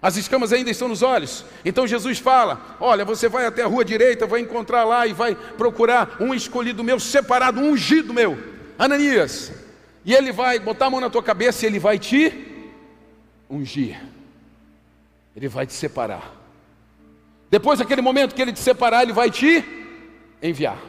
[0.01, 1.45] As escamas ainda estão nos olhos.
[1.63, 5.35] Então Jesus fala: Olha, você vai até a rua direita, vai encontrar lá e vai
[5.35, 8.37] procurar um escolhido meu, separado, um ungido meu,
[8.79, 9.51] Ananias.
[10.03, 12.33] E ele vai botar a mão na tua cabeça e ele vai te
[13.47, 14.01] ungir.
[15.35, 16.33] Ele vai te separar.
[17.49, 19.63] Depois daquele momento que ele te separar, ele vai te
[20.41, 20.79] enviar.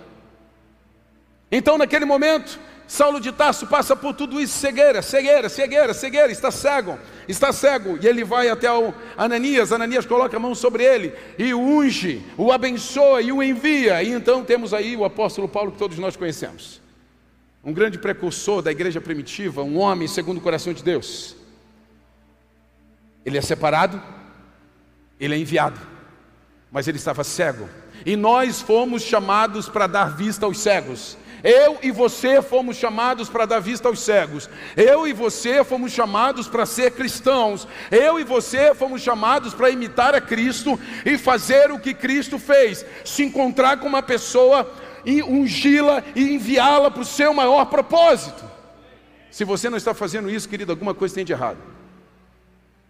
[1.51, 2.59] Então, naquele momento,
[2.93, 7.99] Saulo de Tarso passa por tudo isso, cegueira, cegueira, cegueira, cegueira, está cego, está cego,
[7.99, 12.23] e ele vai até o Ananias, Ananias coloca a mão sobre ele, e o unge,
[12.37, 16.17] o abençoa e o envia, e então temos aí o apóstolo Paulo que todos nós
[16.17, 16.83] conhecemos,
[17.65, 21.35] um grande precursor da igreja primitiva, um homem segundo o coração de Deus,
[23.25, 24.03] ele é separado,
[25.19, 25.81] ele é enviado,
[26.71, 27.67] mas ele estava cego.
[28.05, 31.17] E nós fomos chamados para dar vista aos cegos.
[31.43, 34.49] Eu e você fomos chamados para dar vista aos cegos.
[34.77, 37.67] Eu e você fomos chamados para ser cristãos.
[37.91, 42.85] Eu e você fomos chamados para imitar a Cristo e fazer o que Cristo fez:
[43.05, 44.73] se encontrar com uma pessoa
[45.05, 48.45] e ungí-la e enviá-la para o seu maior propósito.
[49.31, 51.59] Se você não está fazendo isso, querido, alguma coisa tem de errado.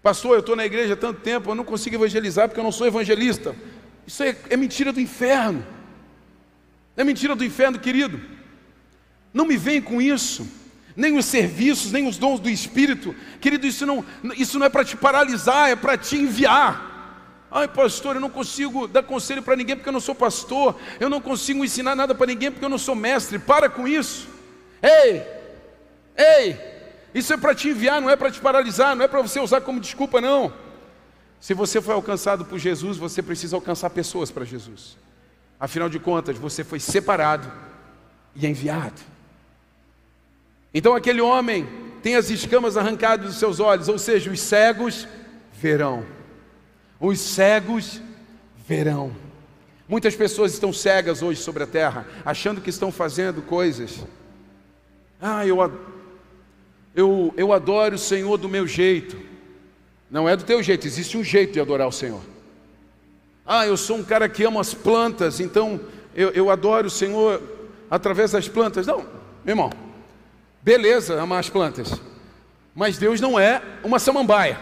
[0.02, 2.72] Pastor, eu estou na igreja há tanto tempo, eu não consigo evangelizar porque eu não
[2.72, 3.54] sou evangelista.
[4.06, 5.64] Isso é, é mentira do inferno.
[6.96, 8.20] É mentira do inferno, querido.
[9.32, 10.46] Não me vem com isso.
[10.94, 13.14] Nem os serviços, nem os dons do Espírito.
[13.40, 14.04] Querido, isso não,
[14.36, 16.90] isso não é para te paralisar, é para te enviar.
[17.50, 20.76] Ai, pastor, eu não consigo dar conselho para ninguém porque eu não sou pastor.
[20.98, 23.38] Eu não consigo ensinar nada para ninguém porque eu não sou mestre.
[23.38, 24.28] Para com isso.
[24.82, 25.22] Ei,
[26.16, 26.58] ei,
[27.14, 29.60] isso é para te enviar, não é para te paralisar, não é para você usar
[29.60, 30.52] como desculpa, não.
[31.38, 34.96] Se você foi alcançado por Jesus, você precisa alcançar pessoas para Jesus.
[35.60, 37.50] Afinal de contas, você foi separado
[38.34, 39.11] e enviado.
[40.74, 41.68] Então aquele homem
[42.02, 45.06] tem as escamas arrancadas dos seus olhos, ou seja, os cegos
[45.52, 46.04] verão.
[46.98, 48.00] Os cegos
[48.66, 49.14] verão.
[49.88, 54.00] Muitas pessoas estão cegas hoje sobre a terra, achando que estão fazendo coisas.
[55.20, 55.58] Ah, eu,
[56.94, 59.16] eu, eu adoro o Senhor do meu jeito.
[60.10, 62.20] Não é do teu jeito, existe um jeito de adorar o Senhor.
[63.44, 65.80] Ah, eu sou um cara que ama as plantas, então
[66.14, 67.42] eu, eu adoro o Senhor
[67.90, 68.86] através das plantas.
[68.86, 69.04] Não,
[69.46, 69.70] irmão,
[70.62, 72.00] beleza amar as plantas,
[72.74, 74.58] mas Deus não é uma samambaia.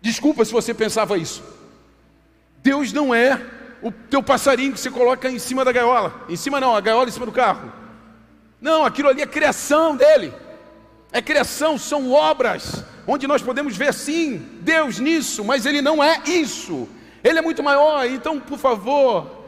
[0.00, 1.42] Desculpa se você pensava isso.
[2.62, 3.40] Deus não é
[3.80, 6.26] o teu passarinho que você coloca em cima da gaiola.
[6.28, 7.72] Em cima não, a gaiola em cima do carro.
[8.60, 10.32] Não, aquilo ali é criação dele.
[11.10, 16.22] É criação, são obras, onde nós podemos ver sim Deus nisso, mas ele não é
[16.26, 16.86] isso.
[17.24, 19.46] Ele é muito maior, então, por favor,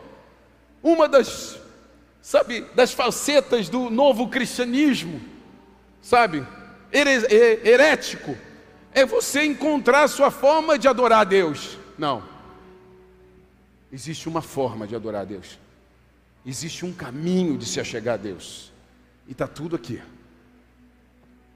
[0.82, 1.59] uma das,
[2.22, 5.20] sabe, das facetas do novo cristianismo,
[6.02, 6.46] sabe,
[6.92, 8.36] herético,
[8.92, 11.78] é você encontrar a sua forma de adorar a Deus.
[11.96, 12.22] Não.
[13.92, 15.58] Existe uma forma de adorar a Deus.
[16.44, 18.72] Existe um caminho de se achegar a Deus.
[19.28, 20.00] E está tudo aqui.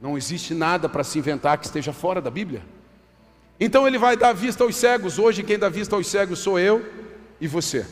[0.01, 2.63] Não existe nada para se inventar que esteja fora da Bíblia.
[3.59, 5.19] Então ele vai dar vista aos cegos.
[5.19, 6.85] Hoje quem dá vista aos cegos sou eu
[7.41, 7.87] e você.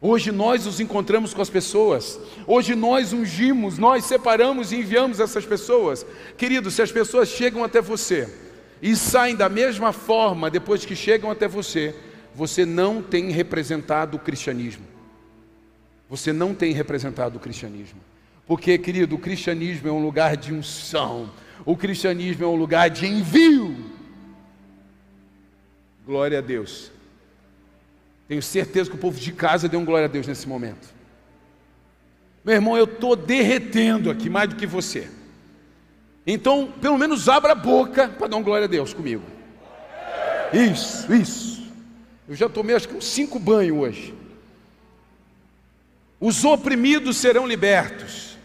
[0.00, 2.20] Hoje nós nos encontramos com as pessoas.
[2.46, 6.04] Hoje nós ungimos, nós separamos e enviamos essas pessoas.
[6.36, 8.28] Querido, se as pessoas chegam até você
[8.82, 11.94] e saem da mesma forma depois que chegam até você,
[12.34, 14.84] você não tem representado o cristianismo.
[16.10, 17.98] Você não tem representado o cristianismo.
[18.46, 21.30] Porque, querido, o cristianismo é um lugar de unção.
[21.64, 23.74] O cristianismo é um lugar de envio.
[26.06, 26.92] Glória a Deus.
[28.28, 30.88] Tenho certeza que o povo de casa deu um glória a Deus nesse momento.
[32.44, 35.08] Meu irmão, eu estou derretendo aqui mais do que você.
[36.26, 39.22] Então, pelo menos abra a boca para dar um glória a Deus comigo.
[40.52, 41.66] Isso, isso.
[42.28, 44.14] Eu já tomei acho que uns cinco banhos hoje.
[46.20, 48.36] Os oprimidos serão libertos.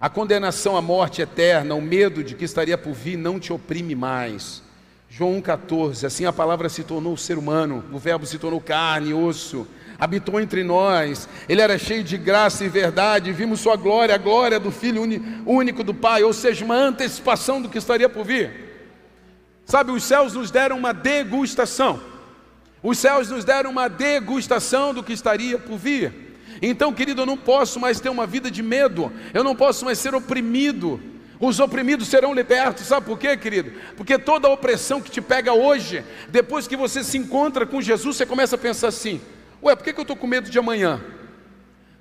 [0.00, 3.94] A condenação à morte eterna, o medo de que estaria por vir, não te oprime
[3.94, 4.62] mais.
[5.08, 9.66] João 1,14, assim a palavra se tornou ser humano, o verbo se tornou carne, osso,
[9.98, 14.60] habitou entre nós, ele era cheio de graça e verdade, vimos sua glória, a glória
[14.60, 15.02] do Filho
[15.46, 18.66] único do Pai, ou seja, uma antecipação do que estaria por vir.
[19.64, 22.00] Sabe, os céus nos deram uma degustação.
[22.82, 26.12] Os céus nos deram uma degustação do que estaria por vir.
[26.62, 29.98] Então, querido, eu não posso mais ter uma vida de medo, eu não posso mais
[29.98, 31.00] ser oprimido.
[31.38, 33.72] Os oprimidos serão libertos, sabe por quê, querido?
[33.96, 38.16] Porque toda a opressão que te pega hoje, depois que você se encontra com Jesus,
[38.16, 39.20] você começa a pensar assim:
[39.62, 41.02] ué, por que, eu estou com medo de amanhã?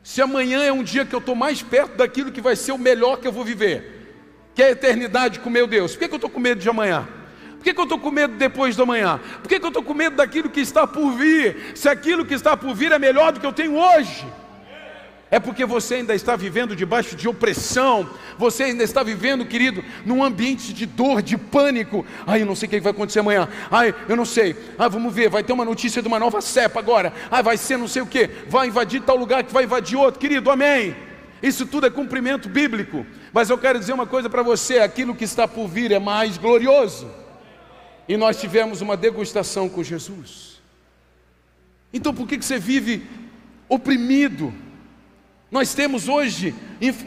[0.04, 2.78] Se amanhã é um dia que eu estou mais perto daquilo que vai ser o
[2.78, 4.14] melhor que eu vou viver,
[4.54, 7.08] que é a eternidade com meu Deus, por que, eu estou com medo de amanhã?
[7.66, 9.20] que, que eu estou com medo depois do amanhã?
[9.42, 11.74] Por que, que eu estou com medo daquilo que está por vir?
[11.74, 14.26] Se aquilo que está por vir é melhor do que eu tenho hoje.
[15.36, 20.24] É porque você ainda está vivendo debaixo de opressão, você ainda está vivendo, querido, num
[20.24, 22.06] ambiente de dor, de pânico.
[22.26, 23.46] Ai, eu não sei o que vai acontecer amanhã.
[23.70, 24.56] Ai, eu não sei.
[24.80, 27.12] Ah, vamos ver, vai ter uma notícia de uma nova cepa agora.
[27.30, 30.22] Ai, vai ser não sei o que, vai invadir tal lugar que vai invadir outro.
[30.22, 30.96] Querido, amém.
[31.44, 33.06] Isso tudo é cumprimento bíblico.
[33.34, 36.38] Mas eu quero dizer uma coisa para você: aquilo que está por vir é mais
[36.38, 37.12] glorioso
[38.08, 40.62] e nós tivemos uma degustação com Jesus.
[41.92, 43.06] Então por que você vive
[43.68, 44.64] oprimido?
[45.56, 46.54] Nós temos hoje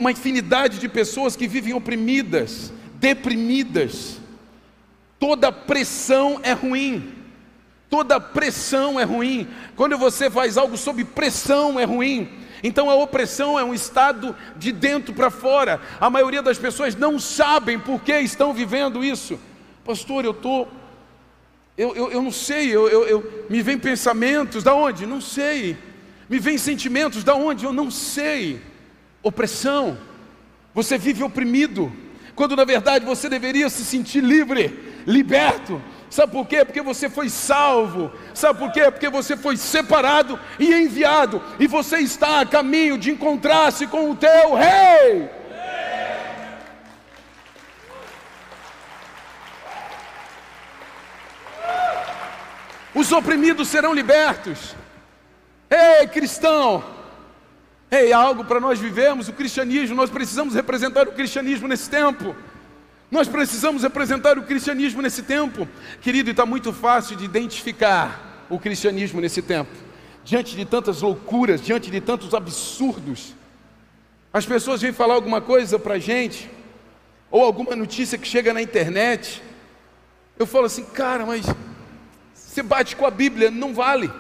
[0.01, 4.23] uma infinidade de pessoas que vivem oprimidas, deprimidas.
[5.21, 7.13] Toda pressão é ruim.
[7.91, 9.47] Toda pressão é ruim.
[9.77, 12.27] Quando você faz algo sob pressão é ruim.
[12.63, 15.79] Então a opressão é um estado de dentro para fora.
[16.01, 19.39] A maioria das pessoas não sabem por que estão vivendo isso.
[19.85, 20.67] Pastor, eu estou
[21.77, 25.05] eu, eu, eu não sei, eu, eu, eu, me vem pensamentos, da onde?
[25.05, 25.77] Não sei.
[26.29, 27.65] Me vem sentimentos, da onde?
[27.65, 28.61] Eu não sei.
[29.23, 29.99] Opressão.
[30.75, 31.93] Você vive oprimido,
[32.35, 35.83] quando na verdade você deveria se sentir livre, liberto.
[36.11, 36.65] Sabe por quê?
[36.65, 38.13] Porque você foi salvo.
[38.33, 38.91] Sabe por quê?
[38.91, 41.43] Porque você foi separado e enviado.
[41.59, 45.39] E você está a caminho de encontrar-se com o teu rei.
[52.99, 54.75] os oprimidos serão libertos.
[55.71, 56.83] Ei, cristão!
[57.91, 62.37] Ei, algo para nós vivermos o cristianismo, nós precisamos representar o cristianismo nesse tempo.
[63.11, 65.67] Nós precisamos representar o cristianismo nesse tempo.
[66.03, 69.71] Querido, está muito fácil de identificar o cristianismo nesse tempo.
[70.23, 73.35] Diante de tantas loucuras, diante de tantos absurdos.
[74.31, 76.51] As pessoas vêm falar alguma coisa para a gente,
[77.31, 79.43] ou alguma notícia que chega na internet.
[80.39, 81.47] Eu falo assim, cara, mas
[82.35, 84.11] você bate com a Bíblia, não vale.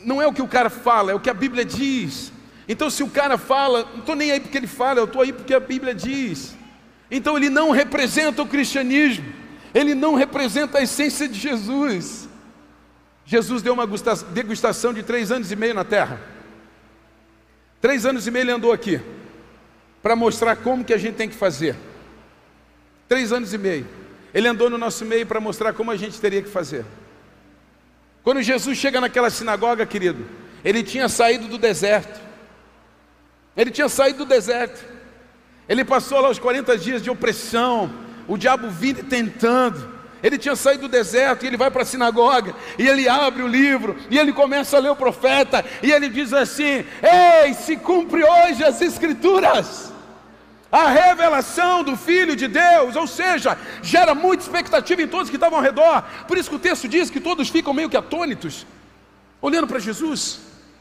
[0.00, 2.32] Não é o que o cara fala, é o que a Bíblia diz.
[2.68, 5.32] Então, se o cara fala, não estou nem aí porque ele fala, eu estou aí
[5.32, 6.56] porque a Bíblia diz.
[7.10, 9.24] Então, ele não representa o cristianismo,
[9.74, 12.28] ele não representa a essência de Jesus.
[13.26, 13.86] Jesus deu uma
[14.32, 16.20] degustação de três anos e meio na terra.
[17.80, 19.00] Três anos e meio ele andou aqui,
[20.02, 21.76] para mostrar como que a gente tem que fazer.
[23.06, 23.86] Três anos e meio.
[24.32, 26.84] Ele andou no nosso meio para mostrar como a gente teria que fazer.
[28.24, 30.26] Quando Jesus chega naquela sinagoga, querido,
[30.64, 32.18] ele tinha saído do deserto.
[33.54, 34.82] Ele tinha saído do deserto.
[35.68, 37.92] Ele passou lá os 40 dias de opressão,
[38.26, 39.92] o diabo vindo e tentando.
[40.22, 43.46] Ele tinha saído do deserto e ele vai para a sinagoga e ele abre o
[43.46, 48.24] livro e ele começa a ler o profeta e ele diz assim: Ei, se cumpre
[48.24, 49.93] hoje as escrituras.
[50.74, 55.60] A revelação do Filho de Deus, ou seja, gera muita expectativa em todos que estavam
[55.60, 56.02] ao redor.
[56.26, 58.66] Por isso que o texto diz que todos ficam meio que atônitos,
[59.40, 60.40] olhando para Jesus.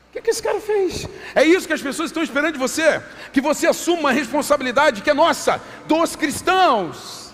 [0.10, 1.08] O que, é que esse cara fez?
[1.36, 5.12] É isso que as pessoas estão esperando de você, que você assuma uma responsabilidade que
[5.12, 7.32] é nossa, dos cristãos.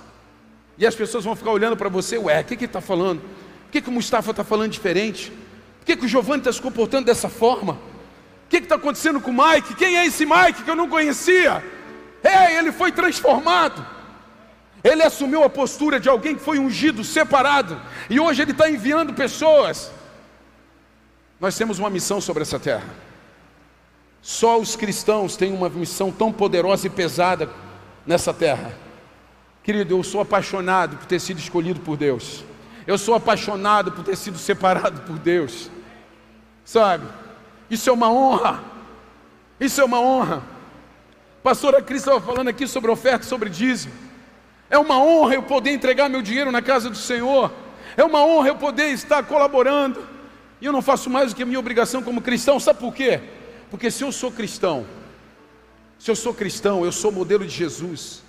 [0.77, 3.21] E as pessoas vão ficar olhando para você, ué, o que, que ele está falando?
[3.21, 5.31] Por que, que o Mustafa está falando diferente?
[5.79, 7.75] Por que, que o Giovanni está se comportando dessa forma?
[7.75, 9.75] O que está acontecendo com o Mike?
[9.75, 11.78] Quem é esse Mike que eu não conhecia?
[12.23, 13.85] É, ele foi transformado.
[14.83, 17.79] Ele assumiu a postura de alguém que foi ungido, separado,
[18.09, 19.91] e hoje ele está enviando pessoas.
[21.39, 22.87] Nós temos uma missão sobre essa terra.
[24.21, 27.49] Só os cristãos têm uma missão tão poderosa e pesada
[28.05, 28.73] nessa terra.
[29.63, 32.43] Querido, eu sou apaixonado por ter sido escolhido por Deus.
[32.87, 35.69] Eu sou apaixonado por ter sido separado por Deus.
[36.65, 37.05] Sabe?
[37.69, 38.63] Isso é uma honra.
[39.59, 40.43] Isso é uma honra.
[41.49, 43.91] Pastora Cris estava falando aqui sobre oferta, sobre dízimo.
[44.69, 47.51] É uma honra eu poder entregar meu dinheiro na casa do Senhor.
[47.97, 49.99] É uma honra eu poder estar colaborando.
[50.61, 52.59] E eu não faço mais do que a minha obrigação como cristão.
[52.59, 53.19] Sabe por quê?
[53.71, 54.85] Porque se eu sou cristão,
[55.97, 58.21] se eu sou cristão, eu sou modelo de Jesus.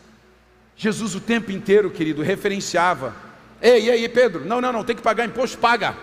[0.75, 3.15] Jesus o tempo inteiro, querido, referenciava.
[3.61, 4.47] Ei, e aí, Pedro?
[4.47, 5.95] Não, não, não, tem que pagar imposto, paga.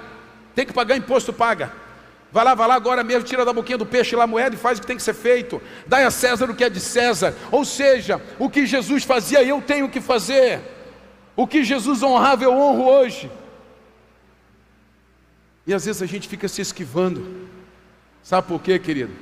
[0.54, 1.74] Tem que pagar imposto, paga.
[2.32, 4.60] Vai lá, vai lá agora mesmo, tira da boquinha do peixe lá a moeda e
[4.60, 5.62] faz o que tem que ser feito.
[5.86, 7.34] Dai a César o que é de César.
[7.52, 10.62] Ou seja, o que Jesus fazia, eu tenho que fazer.
[11.36, 13.32] O que Jesus honrava, eu honro hoje.
[15.66, 17.48] E às vezes a gente fica se esquivando.
[18.24, 19.14] Sabe por quê, querido?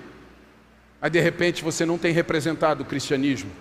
[1.02, 3.52] Aí de repente você não tem representado o cristianismo.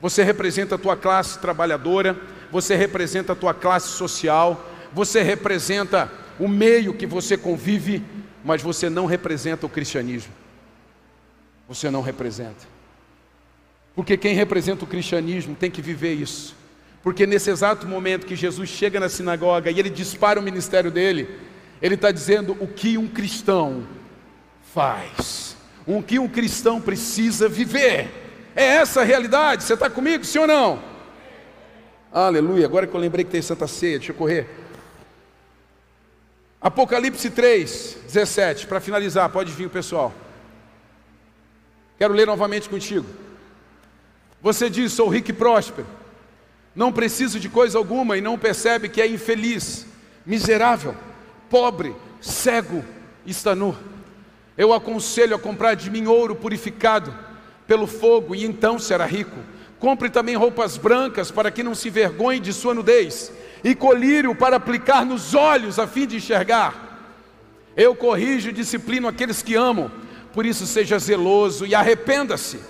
[0.00, 2.16] Você representa a tua classe trabalhadora,
[2.50, 8.02] você representa a tua classe social, você representa o meio que você convive,
[8.44, 10.32] mas você não representa o cristianismo.
[11.68, 12.66] Você não representa.
[13.94, 16.56] Porque quem representa o cristianismo tem que viver isso.
[17.02, 21.28] Porque nesse exato momento que Jesus chega na sinagoga e ele dispara o ministério dele,
[21.80, 23.86] ele está dizendo o que um cristão
[24.74, 28.08] faz, o que um cristão precisa viver.
[28.54, 29.64] É essa a realidade.
[29.64, 30.82] Você está comigo, sim ou não?
[32.12, 32.66] Aleluia.
[32.66, 34.59] Agora que eu lembrei que tem Santa Ceia, deixa eu correr.
[36.60, 38.66] Apocalipse 3, 17.
[38.66, 40.12] Para finalizar, pode vir o pessoal.
[41.98, 43.06] Quero ler novamente contigo.
[44.42, 45.86] Você diz: Sou rico e próspero,
[46.74, 49.86] não preciso de coisa alguma e não percebe que é infeliz,
[50.26, 50.94] miserável,
[51.48, 52.84] pobre, cego
[53.24, 53.52] e está.
[54.56, 57.14] Eu aconselho a comprar de mim ouro purificado
[57.66, 59.36] pelo fogo e então será rico.
[59.78, 64.56] Compre também roupas brancas para que não se vergonhe de sua nudez, e colírio para
[64.56, 66.88] aplicar nos olhos a fim de enxergar.
[67.76, 69.90] Eu corrijo e disciplino aqueles que amo,
[70.32, 72.60] por isso seja zeloso e arrependa-se.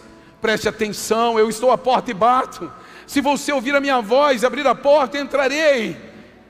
[0.40, 2.70] Preste atenção, eu estou à porta e bato.
[3.06, 5.96] Se você ouvir a minha voz e abrir a porta, entrarei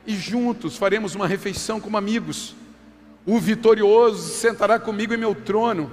[0.06, 2.54] e juntos faremos uma refeição como amigos.
[3.26, 5.90] O vitorioso sentará comigo em meu trono,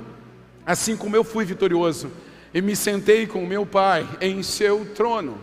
[0.66, 2.12] assim como eu fui vitorioso
[2.54, 5.38] e me sentei com meu Pai em seu trono.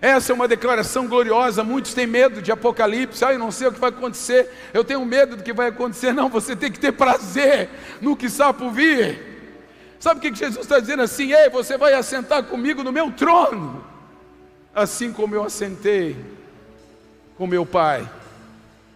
[0.00, 1.64] Essa é uma declaração gloriosa.
[1.64, 3.24] Muitos têm medo de Apocalipse.
[3.24, 4.48] Ah, eu não sei o que vai acontecer.
[4.72, 6.12] Eu tenho medo do que vai acontecer.
[6.14, 7.68] Não, você tem que ter prazer
[8.00, 9.18] no que está por vir.
[9.98, 11.32] Sabe o que Jesus está dizendo assim?
[11.32, 13.84] Ei, você vai assentar comigo no meu trono,
[14.72, 16.16] assim como eu assentei
[17.36, 18.08] com meu Pai.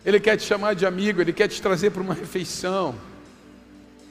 [0.05, 2.95] Ele quer te chamar de amigo, ele quer te trazer para uma refeição.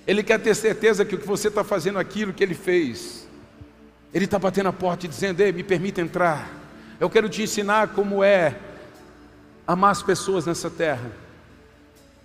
[0.05, 3.25] Ele quer ter certeza que o que você está fazendo aquilo que ele fez.
[4.13, 6.60] Ele está batendo a porta dizendo: Ei, me permita entrar.
[7.01, 8.55] Eu quero te ensinar como é
[9.65, 11.11] amar as pessoas nessa terra.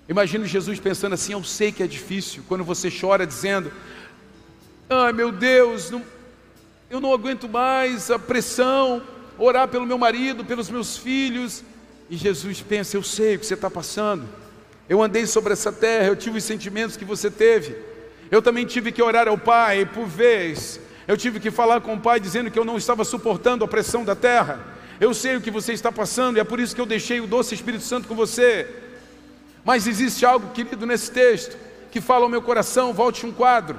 [0.06, 2.42] Imagina Jesus pensando assim: Eu sei que é difícil.
[2.46, 3.72] Quando você chora dizendo:
[4.90, 6.02] Ai meu Deus, não,
[6.90, 9.02] eu não aguento mais a pressão,
[9.38, 11.64] orar pelo meu marido, pelos meus filhos.
[12.10, 14.28] E Jesus pensa: Eu sei o que você está passando.
[14.86, 17.74] Eu andei sobre essa terra, eu tive os sentimentos que você teve.
[18.30, 20.78] Eu também tive que orar ao Pai por vez.
[21.06, 24.04] Eu tive que falar com o Pai dizendo que eu não estava suportando a pressão
[24.04, 24.60] da terra.
[24.98, 27.26] Eu sei o que você está passando e é por isso que eu deixei o
[27.26, 28.66] doce Espírito Santo com você.
[29.64, 31.56] Mas existe algo, querido, nesse texto
[31.90, 32.92] que fala ao meu coração.
[32.92, 33.78] Volte um quadro.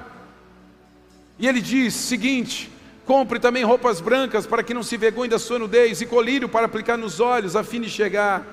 [1.38, 2.72] E ele diz: seguinte:
[3.06, 6.66] compre também roupas brancas para que não se vergonhe da sua nudez e colírio para
[6.66, 8.46] aplicar nos olhos a fim de chegar.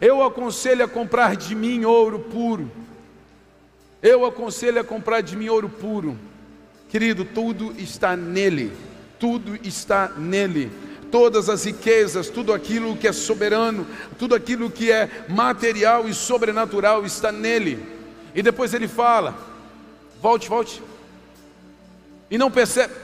[0.00, 2.70] Eu aconselho a comprar de mim ouro puro.
[4.02, 6.18] Eu aconselho a comprar de mim ouro puro.
[6.96, 8.72] Querido, tudo está nele.
[9.18, 10.72] Tudo está nele.
[11.10, 13.86] Todas as riquezas, tudo aquilo que é soberano,
[14.18, 17.86] tudo aquilo que é material e sobrenatural está nele.
[18.34, 19.36] E depois ele fala:
[20.22, 20.82] volte, volte.
[22.30, 22.94] E não percebe.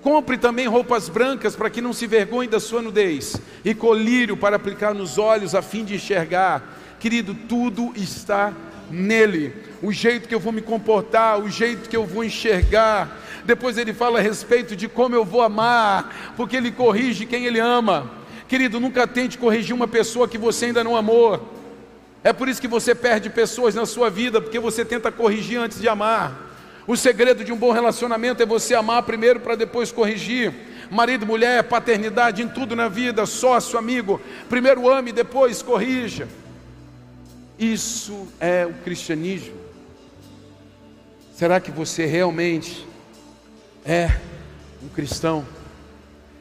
[0.00, 4.56] Compre também roupas brancas para que não se vergonhe da sua nudez, e colírio para
[4.56, 6.62] aplicar nos olhos a fim de enxergar.
[6.98, 8.54] Querido, tudo está
[8.90, 9.54] nele.
[9.82, 13.25] O jeito que eu vou me comportar, o jeito que eu vou enxergar.
[13.46, 17.60] Depois ele fala a respeito de como eu vou amar, porque ele corrige quem ele
[17.60, 18.10] ama.
[18.48, 21.54] Querido, nunca tente corrigir uma pessoa que você ainda não amou.
[22.24, 25.80] É por isso que você perde pessoas na sua vida, porque você tenta corrigir antes
[25.80, 26.44] de amar.
[26.86, 30.52] O segredo de um bom relacionamento é você amar primeiro para depois corrigir.
[30.90, 34.20] Marido, mulher, paternidade, em tudo na vida, sócio, amigo.
[34.48, 36.28] Primeiro ame, depois corrija.
[37.58, 39.54] Isso é o cristianismo.
[41.34, 42.86] Será que você realmente
[43.86, 44.10] é
[44.82, 45.46] um cristão?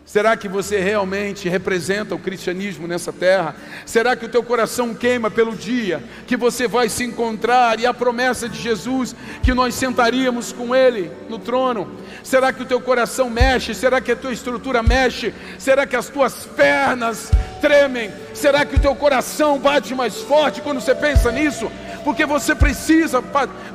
[0.05, 3.55] Será que você realmente representa o cristianismo nessa terra?
[3.87, 7.93] Será que o teu coração queima pelo dia que você vai se encontrar e a
[7.93, 11.91] promessa de Jesus que nós sentaríamos com ele no trono?
[12.23, 13.73] Será que o teu coração mexe?
[13.73, 15.33] Será que a tua estrutura mexe?
[15.57, 18.11] Será que as tuas pernas tremem?
[18.33, 21.71] Será que o teu coração bate mais forte quando você pensa nisso?
[22.05, 23.19] Porque você precisa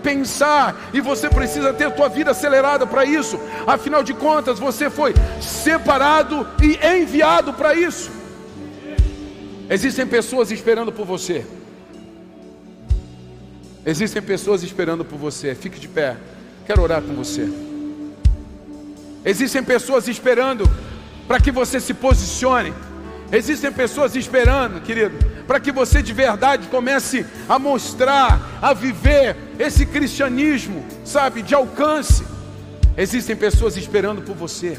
[0.04, 3.40] pensar e você precisa ter a tua vida acelerada para isso.
[3.66, 8.08] Afinal de contas, você foi separado e enviado para isso.
[9.68, 11.44] Existem pessoas esperando por você.
[13.84, 15.52] Existem pessoas esperando por você.
[15.56, 16.16] Fique de pé.
[16.64, 17.48] Quero orar com você.
[19.24, 20.70] Existem pessoas esperando
[21.26, 22.72] para que você se posicione.
[23.32, 25.16] Existem pessoas esperando, querido,
[25.50, 32.24] para que você de verdade comece a mostrar, a viver esse cristianismo, sabe, de alcance.
[32.96, 34.78] Existem pessoas esperando por você.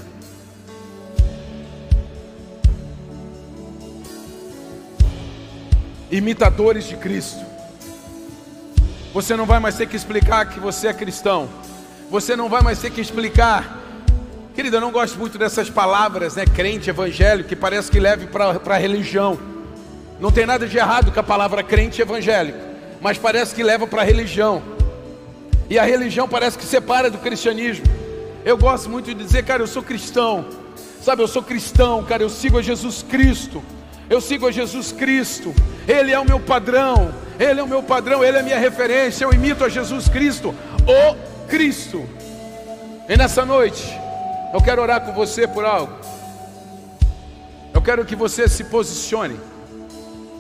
[6.09, 7.45] Imitadores de Cristo.
[9.13, 11.49] Você não vai mais ter que explicar que você é cristão.
[12.09, 13.81] Você não vai mais ter que explicar
[14.53, 16.45] Querida, eu não gosto muito dessas palavras, né?
[16.45, 19.50] Crente, evangélico, que parece que leve para a religião.
[20.21, 22.59] Não tem nada de errado com a palavra crente evangélico,
[23.01, 24.61] mas parece que leva para a religião.
[25.67, 27.85] E a religião parece que separa do cristianismo.
[28.45, 30.45] Eu gosto muito de dizer, cara, eu sou cristão.
[31.01, 33.63] Sabe, eu sou cristão, cara, eu sigo a Jesus Cristo.
[34.07, 35.55] Eu sigo a Jesus Cristo.
[35.87, 37.11] Ele é o meu padrão.
[37.39, 39.25] Ele é o meu padrão, ele é a minha referência.
[39.25, 40.53] Eu imito a Jesus Cristo,
[40.85, 42.07] o Cristo.
[43.09, 43.83] E nessa noite,
[44.53, 45.91] eu quero orar com você por algo.
[47.73, 49.39] Eu quero que você se posicione.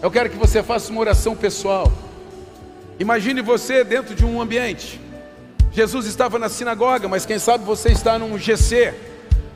[0.01, 1.91] Eu quero que você faça uma oração pessoal.
[2.99, 4.99] Imagine você dentro de um ambiente.
[5.71, 8.95] Jesus estava na sinagoga, mas quem sabe você está num GC,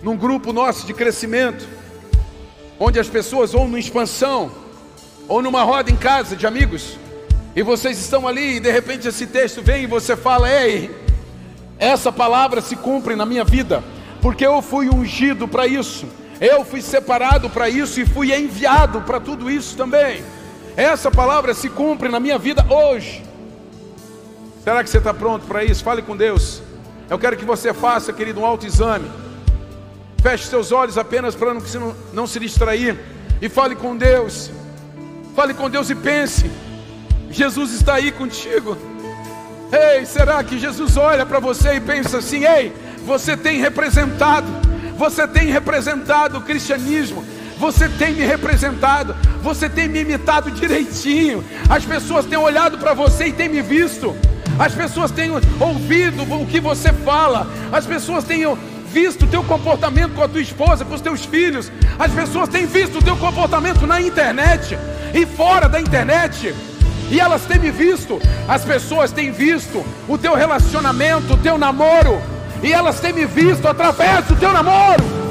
[0.03, 1.67] num grupo nosso de crescimento,
[2.79, 4.51] onde as pessoas ou numa expansão,
[5.27, 6.95] ou numa roda em casa de amigos,
[7.55, 10.91] e vocês estão ali e de repente esse texto vem e você fala: Ei,
[11.79, 13.83] essa palavra se cumpre na minha vida
[14.21, 16.05] porque eu fui ungido para isso,
[16.39, 20.23] eu fui separado para isso e fui enviado para tudo isso também.
[20.75, 23.23] Essa palavra se cumpre na minha vida hoje.
[24.63, 25.83] Será que você está pronto para isso?
[25.83, 26.61] Fale com Deus.
[27.09, 29.09] Eu quero que você faça, querido, um autoexame.
[30.21, 32.97] Feche seus olhos apenas para não, não se distrair.
[33.41, 34.51] E fale com Deus.
[35.35, 36.49] Fale com Deus e pense:
[37.29, 38.77] Jesus está aí contigo.
[39.71, 42.73] Ei, será que Jesus olha para você e pensa assim: ei,
[43.05, 44.47] você tem representado,
[44.97, 47.23] você tem representado o cristianismo,
[47.57, 51.43] você tem me representado, você tem me imitado direitinho.
[51.69, 54.15] As pessoas têm olhado para você e têm me visto.
[54.59, 57.47] As pessoas têm ouvido o que você fala.
[57.71, 58.45] As pessoas têm
[58.87, 61.71] visto o teu comportamento com a tua esposa, com os teus filhos.
[61.97, 64.77] As pessoas têm visto o teu comportamento na internet
[65.13, 66.53] e fora da internet.
[67.09, 68.19] E elas têm me visto.
[68.47, 72.34] As pessoas têm visto o teu relacionamento, o teu namoro
[72.65, 75.24] e elas têm me visto através do teu namoro.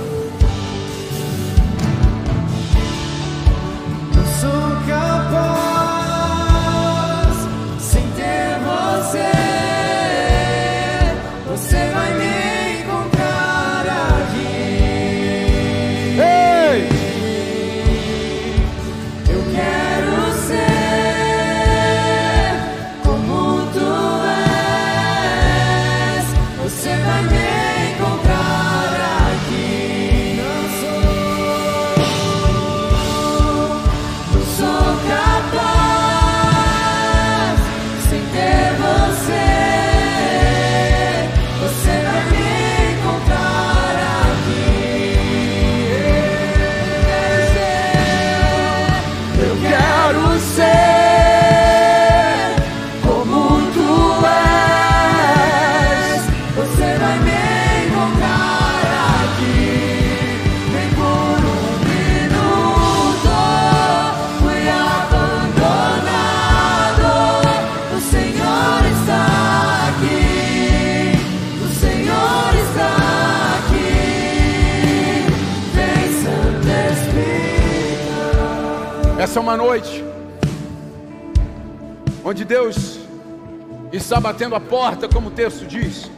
[84.24, 86.10] Batendo a porta, como o texto diz.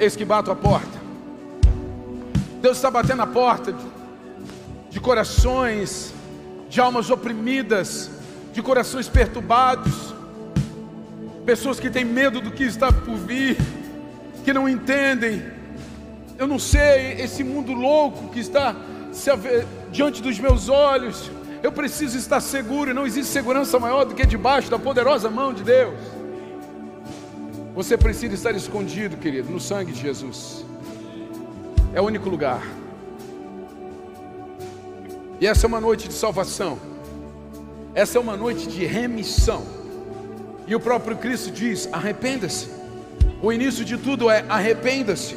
[0.00, 0.98] Eis que bato a porta.
[2.60, 3.86] Deus está batendo a porta de,
[4.90, 6.12] de corações,
[6.68, 8.10] de almas oprimidas,
[8.52, 10.12] de corações perturbados,
[11.46, 13.56] pessoas que têm medo do que está por vir,
[14.44, 15.40] que não entendem.
[16.36, 18.74] Eu não sei esse mundo louco que está
[19.92, 21.30] diante dos meus olhos
[21.62, 25.52] eu preciso estar seguro, e não existe segurança maior do que debaixo da poderosa mão
[25.52, 26.17] de Deus.
[27.78, 30.66] Você precisa estar escondido, querido, no sangue de Jesus.
[31.94, 32.60] É o único lugar.
[35.40, 36.76] E essa é uma noite de salvação.
[37.94, 39.64] Essa é uma noite de remissão.
[40.66, 42.68] E o próprio Cristo diz: arrependa-se.
[43.40, 45.36] O início de tudo é arrependa-se.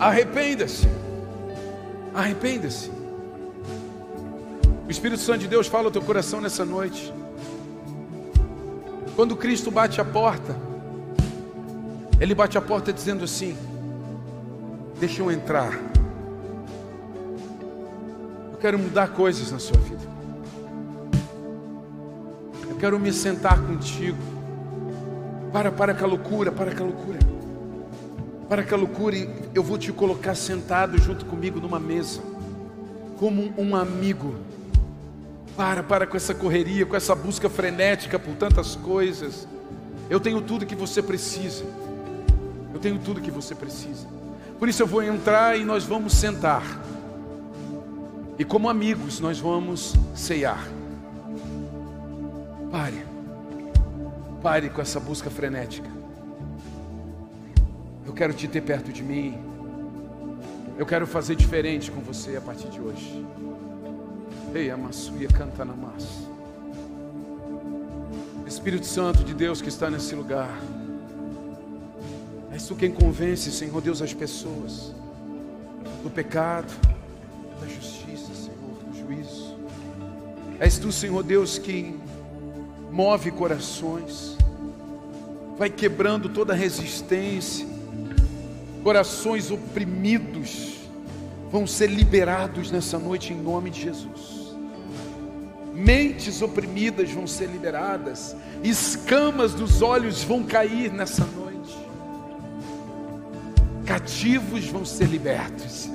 [0.00, 0.88] Arrependa-se.
[2.12, 2.90] Arrependa-se.
[4.84, 7.14] O Espírito Santo de Deus fala ao teu coração nessa noite.
[9.14, 10.71] Quando Cristo bate a porta,
[12.22, 13.56] Ele bate a porta dizendo assim:
[15.00, 15.72] Deixa eu entrar.
[18.52, 20.02] Eu quero mudar coisas na sua vida.
[22.70, 24.18] Eu quero me sentar contigo.
[25.52, 27.18] Para, para com a loucura, para com a loucura.
[28.48, 29.16] Para com a loucura,
[29.52, 32.20] eu vou te colocar sentado junto comigo numa mesa,
[33.18, 34.36] como um amigo
[35.56, 39.48] para, para com essa correria, com essa busca frenética por tantas coisas.
[40.08, 41.81] Eu tenho tudo que você precisa.
[42.72, 44.06] Eu tenho tudo que você precisa.
[44.58, 46.62] Por isso eu vou entrar e nós vamos sentar.
[48.38, 50.66] E como amigos nós vamos ceiar.
[52.70, 53.04] Pare.
[54.42, 55.88] Pare com essa busca frenética.
[58.06, 59.38] Eu quero te ter perto de mim.
[60.78, 63.24] Eu quero fazer diferente com você a partir de hoje.
[64.54, 66.30] Ei, amassuia canta na massa.
[68.46, 70.50] Espírito Santo de Deus que está nesse lugar.
[72.52, 74.92] És tu quem convence, Senhor Deus, as pessoas
[76.02, 76.72] do pecado,
[77.60, 79.56] da justiça, Senhor, do juízo.
[80.58, 81.98] És tu, Senhor Deus, que
[82.90, 84.36] move corações,
[85.56, 87.66] vai quebrando toda resistência,
[88.82, 90.72] corações oprimidos
[91.50, 94.42] vão ser liberados nessa noite em nome de Jesus.
[95.74, 101.41] Mentes oprimidas vão ser liberadas, escamas dos olhos vão cair nessa noite,
[103.92, 105.90] cativos vão ser libertos,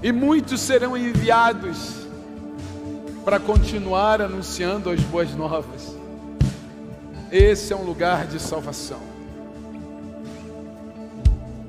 [0.00, 2.06] e muitos serão enviados
[3.24, 5.96] para continuar anunciando as boas novas.
[7.28, 9.00] Esse é um lugar de salvação.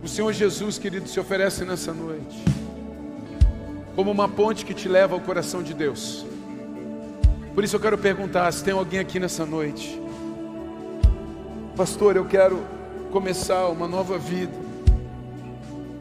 [0.04, 2.38] O Senhor Jesus, querido, se oferece nessa noite
[3.96, 6.28] como uma ponte que te leva ao coração de Deus.
[7.56, 10.00] Por isso eu quero perguntar se tem alguém aqui nessa noite.
[11.76, 12.73] Pastor, eu quero
[13.14, 14.52] começar uma nova vida.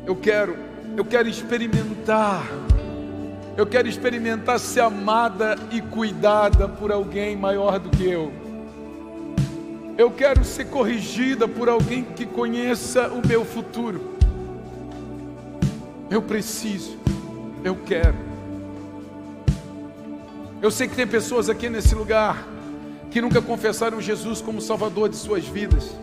[0.06, 0.56] Eu quero,
[0.96, 2.42] eu quero experimentar.
[3.54, 8.32] Eu quero experimentar ser amada e cuidada por alguém maior do que eu.
[9.98, 14.16] Eu quero ser corrigida por alguém que conheça o meu futuro.
[16.10, 16.96] Eu preciso,
[17.62, 18.16] eu quero.
[20.62, 22.48] Eu sei que tem pessoas aqui nesse lugar
[23.10, 25.94] que nunca confessaram Jesus como Salvador de suas vidas.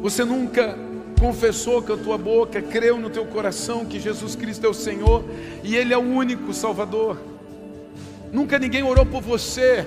[0.00, 0.76] Você nunca
[1.18, 5.22] confessou com a tua boca, creu no teu coração que Jesus Cristo é o Senhor
[5.62, 7.18] e Ele é o único Salvador.
[8.32, 9.86] Nunca ninguém orou por você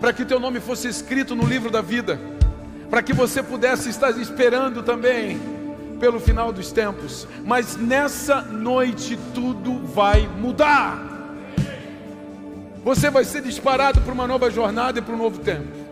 [0.00, 2.20] para que o teu nome fosse escrito no livro da vida,
[2.90, 5.40] para que você pudesse estar esperando também
[6.00, 7.28] pelo final dos tempos.
[7.44, 11.00] Mas nessa noite tudo vai mudar.
[12.82, 15.91] Você vai ser disparado para uma nova jornada e para um novo tempo.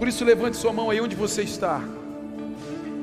[0.00, 1.78] Por isso, levante sua mão aí onde você está.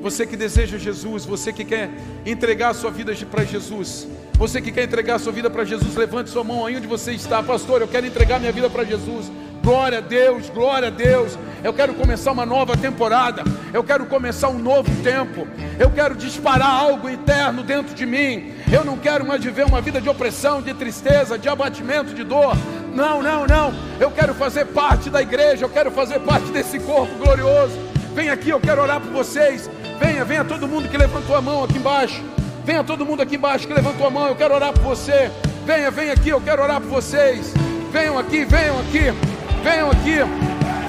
[0.02, 1.90] Você que deseja Jesus, você que quer
[2.26, 5.94] entregar a sua vida para Jesus, você que quer entregar a sua vida para Jesus,
[5.94, 7.80] levante sua mão aí onde você está, pastor.
[7.80, 9.30] Eu quero entregar minha vida para Jesus.
[9.62, 11.38] Glória a Deus, glória a Deus.
[11.62, 13.44] Eu quero começar uma nova temporada.
[13.72, 15.46] Eu quero começar um novo tempo.
[15.78, 18.54] Eu quero disparar algo eterno dentro de mim.
[18.72, 22.56] Eu não quero mais viver uma vida de opressão, de tristeza, de abatimento, de dor.
[22.98, 23.72] Não, não, não.
[24.00, 25.64] Eu quero fazer parte da igreja.
[25.64, 27.78] Eu quero fazer parte desse corpo glorioso.
[28.12, 29.70] Vem aqui, eu quero orar por vocês.
[30.00, 32.20] Venha, venha todo mundo que levantou a mão aqui embaixo.
[32.64, 34.26] Venha todo mundo aqui embaixo que levantou a mão.
[34.26, 35.30] Eu quero orar por você.
[35.64, 37.54] Venha, venha aqui, eu quero orar por vocês.
[37.92, 39.14] Venham aqui, venham aqui.
[39.62, 40.18] Venham aqui.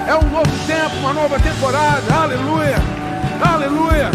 [0.08, 2.12] É um novo tempo, uma nova temporada.
[2.12, 2.76] Aleluia.
[3.40, 4.10] Aleluia.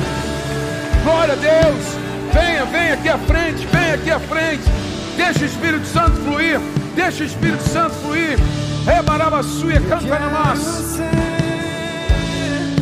[1.02, 1.86] Glória a Deus.
[2.34, 3.66] Venha, venha aqui à frente.
[3.68, 4.64] Venha aqui à frente.
[5.16, 6.60] Deixa o Espírito Santo fluir.
[6.96, 8.40] Deixa o Espírito Santo fluir.
[8.86, 11.04] Rebarabassuia, canta na massa.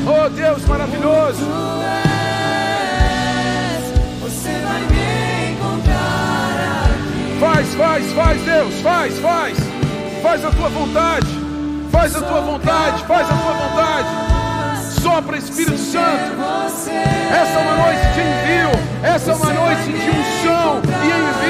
[0.05, 1.41] Oh Deus maravilhoso.
[7.39, 9.57] Faz, faz, faz, Deus, faz, faz.
[10.22, 11.28] Faz a tua vontade.
[11.91, 14.24] Faz a tua vontade, faz a tua vontade.
[15.01, 16.34] Sopra Espírito Santo.
[17.32, 18.72] Essa é uma noite de envio.
[19.03, 21.43] Essa é uma noite de unção e envio.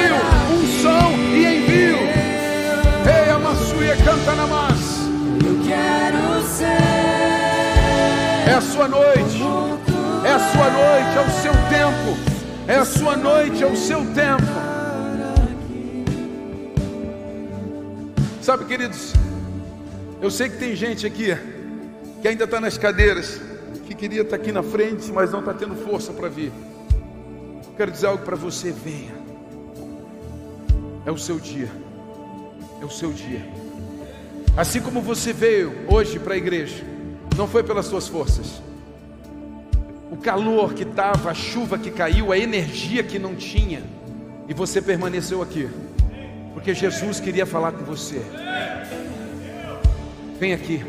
[4.04, 5.04] Canta na massa.
[5.46, 6.66] Eu quero ser.
[8.50, 9.42] É a sua noite.
[10.26, 12.34] É a sua noite, é o seu tempo.
[12.68, 14.64] É a sua noite, é o seu tempo.
[18.42, 19.14] Sabe, queridos,
[20.22, 21.34] eu sei que tem gente aqui
[22.22, 23.40] que ainda está nas cadeiras,
[23.86, 26.52] que queria estar tá aqui na frente, mas não está tendo força para vir.
[27.66, 29.14] Eu quero dizer algo para você: venha.
[31.06, 31.70] É o seu dia.
[32.82, 33.63] É o seu dia.
[34.56, 36.84] Assim como você veio hoje para a igreja,
[37.36, 38.62] não foi pelas suas forças.
[40.12, 43.82] O calor que estava, a chuva que caiu, a energia que não tinha,
[44.48, 45.68] e você permaneceu aqui,
[46.54, 48.22] porque Jesus queria falar com você.
[50.40, 50.86] Vem aqui.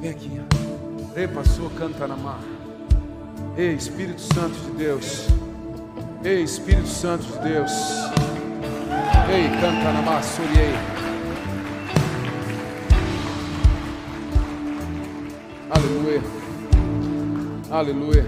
[0.00, 0.40] Vem aqui.
[1.14, 2.40] Ei, passou, canta na mar.
[3.58, 5.26] Ei, Espírito Santo de Deus.
[6.24, 7.72] Ei, Espírito Santo de Deus.
[9.30, 11.01] Ei, canta na mar, suriei.
[15.72, 16.22] Aleluia.
[17.70, 18.26] Aleluia.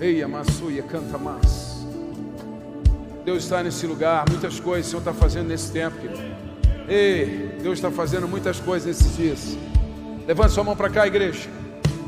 [0.00, 1.84] Ei, amassuia, canta mais.
[3.22, 4.24] Deus está nesse lugar.
[4.30, 6.22] Muitas coisas o Senhor está fazendo nesse tempo, querido.
[6.88, 9.58] Ei, Deus está fazendo muitas coisas nesses dias.
[10.26, 11.50] Levante sua mão para cá, igreja.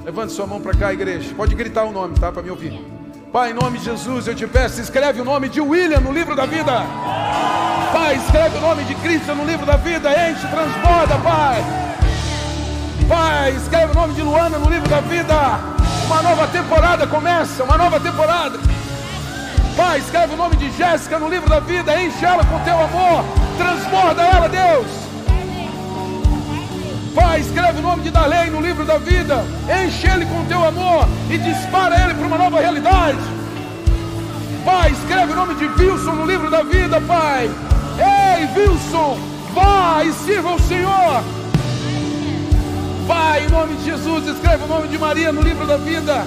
[0.04, 1.34] Levante sua mão para cá, igreja.
[1.34, 2.32] Pode gritar o nome, tá?
[2.32, 2.80] Para me ouvir.
[3.30, 6.34] Pai, em nome de Jesus, eu te peço, escreve o nome de William no livro
[6.34, 6.72] da vida.
[7.92, 10.10] Pai, escreve o nome de Cristo no livro da vida.
[10.10, 11.85] Enche, transborda, Pai.
[13.08, 15.34] Pai, escreve o nome de Luana no livro da vida.
[16.06, 18.58] Uma nova temporada começa, uma nova temporada.
[19.76, 22.02] Pai, escreve o nome de Jéssica no livro da vida.
[22.02, 23.24] Enche ela com teu amor.
[23.56, 24.86] Transborda ela, Deus.
[27.14, 29.44] Pai, escreve o nome de Dalei no livro da vida.
[29.84, 33.18] Enche ele com teu amor e dispara ele para uma nova realidade.
[34.64, 37.48] Pai, escreve o nome de Wilson no livro da vida, Pai.
[37.98, 39.16] Ei, Wilson,
[39.54, 41.45] vá e sirva o Senhor.
[43.06, 46.26] Pai, em nome de Jesus, escreve o nome de Maria no livro da vida.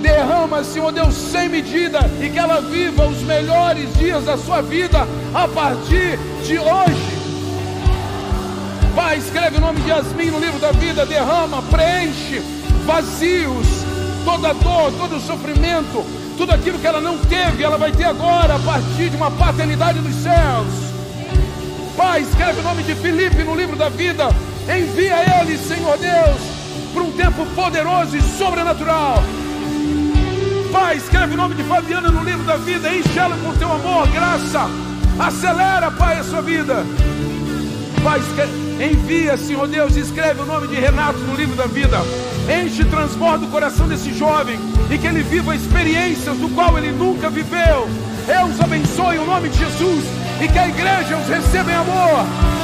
[0.00, 5.06] Derrama, Senhor Deus, sem medida e que ela viva os melhores dias da sua vida
[5.34, 7.16] a partir de hoje.
[8.94, 12.40] Pai, escreve o nome de Yasmin no livro da vida, derrama, preenche
[12.86, 13.66] vazios,
[14.24, 16.02] toda dor, todo sofrimento,
[16.38, 19.98] tudo aquilo que ela não teve, ela vai ter agora a partir de uma paternidade
[19.98, 20.86] dos céus.
[21.96, 24.28] Pai, escreve o nome de Felipe no livro da vida,
[24.68, 26.40] envia ele, Senhor Deus,
[26.92, 29.22] para um tempo poderoso e sobrenatural.
[30.72, 34.08] Pai, escreve o nome de Fabiana no livro da vida, enche ela com teu amor,
[34.08, 34.68] graça.
[35.18, 36.84] Acelera, Pai, a sua vida.
[38.02, 38.20] Pai,
[38.80, 41.98] envia, Senhor Deus, escreve o nome de Renato no livro da vida.
[42.48, 44.58] Enche e transborda o coração desse jovem
[44.90, 47.88] e que ele viva experiências do qual ele nunca viveu.
[48.28, 50.04] Eu os abençoe em nome de Jesus
[50.42, 52.55] e que a igreja os receba em amor.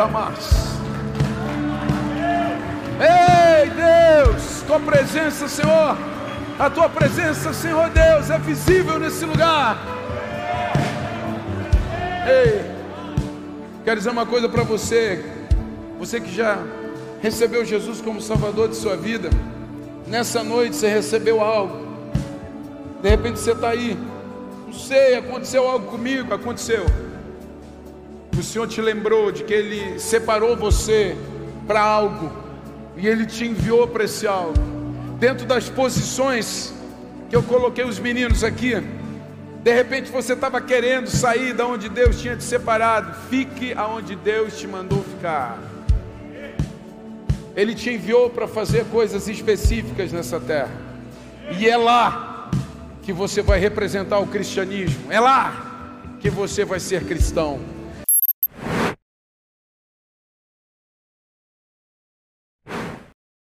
[0.00, 0.50] E canta mais.
[3.00, 5.96] Ei, Deus, tua presença, Senhor.
[6.58, 9.78] A tua presença, Senhor Deus, é visível nesse lugar.
[12.26, 12.64] Ei,
[13.84, 15.24] quero dizer uma coisa para você.
[15.98, 16.58] Você que já
[17.20, 19.30] recebeu Jesus como Salvador de sua vida.
[20.06, 21.88] Nessa noite você recebeu algo.
[23.02, 23.98] De repente você está aí.
[24.66, 26.32] Não sei, aconteceu algo comigo.
[26.32, 26.84] Aconteceu.
[28.40, 31.14] O Senhor te lembrou de que Ele separou você
[31.66, 32.32] para algo.
[32.96, 34.54] E Ele te enviou para esse algo.
[35.18, 36.72] Dentro das posições
[37.28, 38.82] que eu coloquei os meninos aqui.
[39.62, 43.14] De repente você estava querendo sair da onde Deus tinha te separado.
[43.28, 45.58] Fique aonde Deus te mandou ficar.
[47.54, 50.72] Ele te enviou para fazer coisas específicas nessa terra.
[51.58, 52.50] E é lá
[53.02, 55.12] que você vai representar o cristianismo.
[55.12, 57.79] É lá que você vai ser cristão.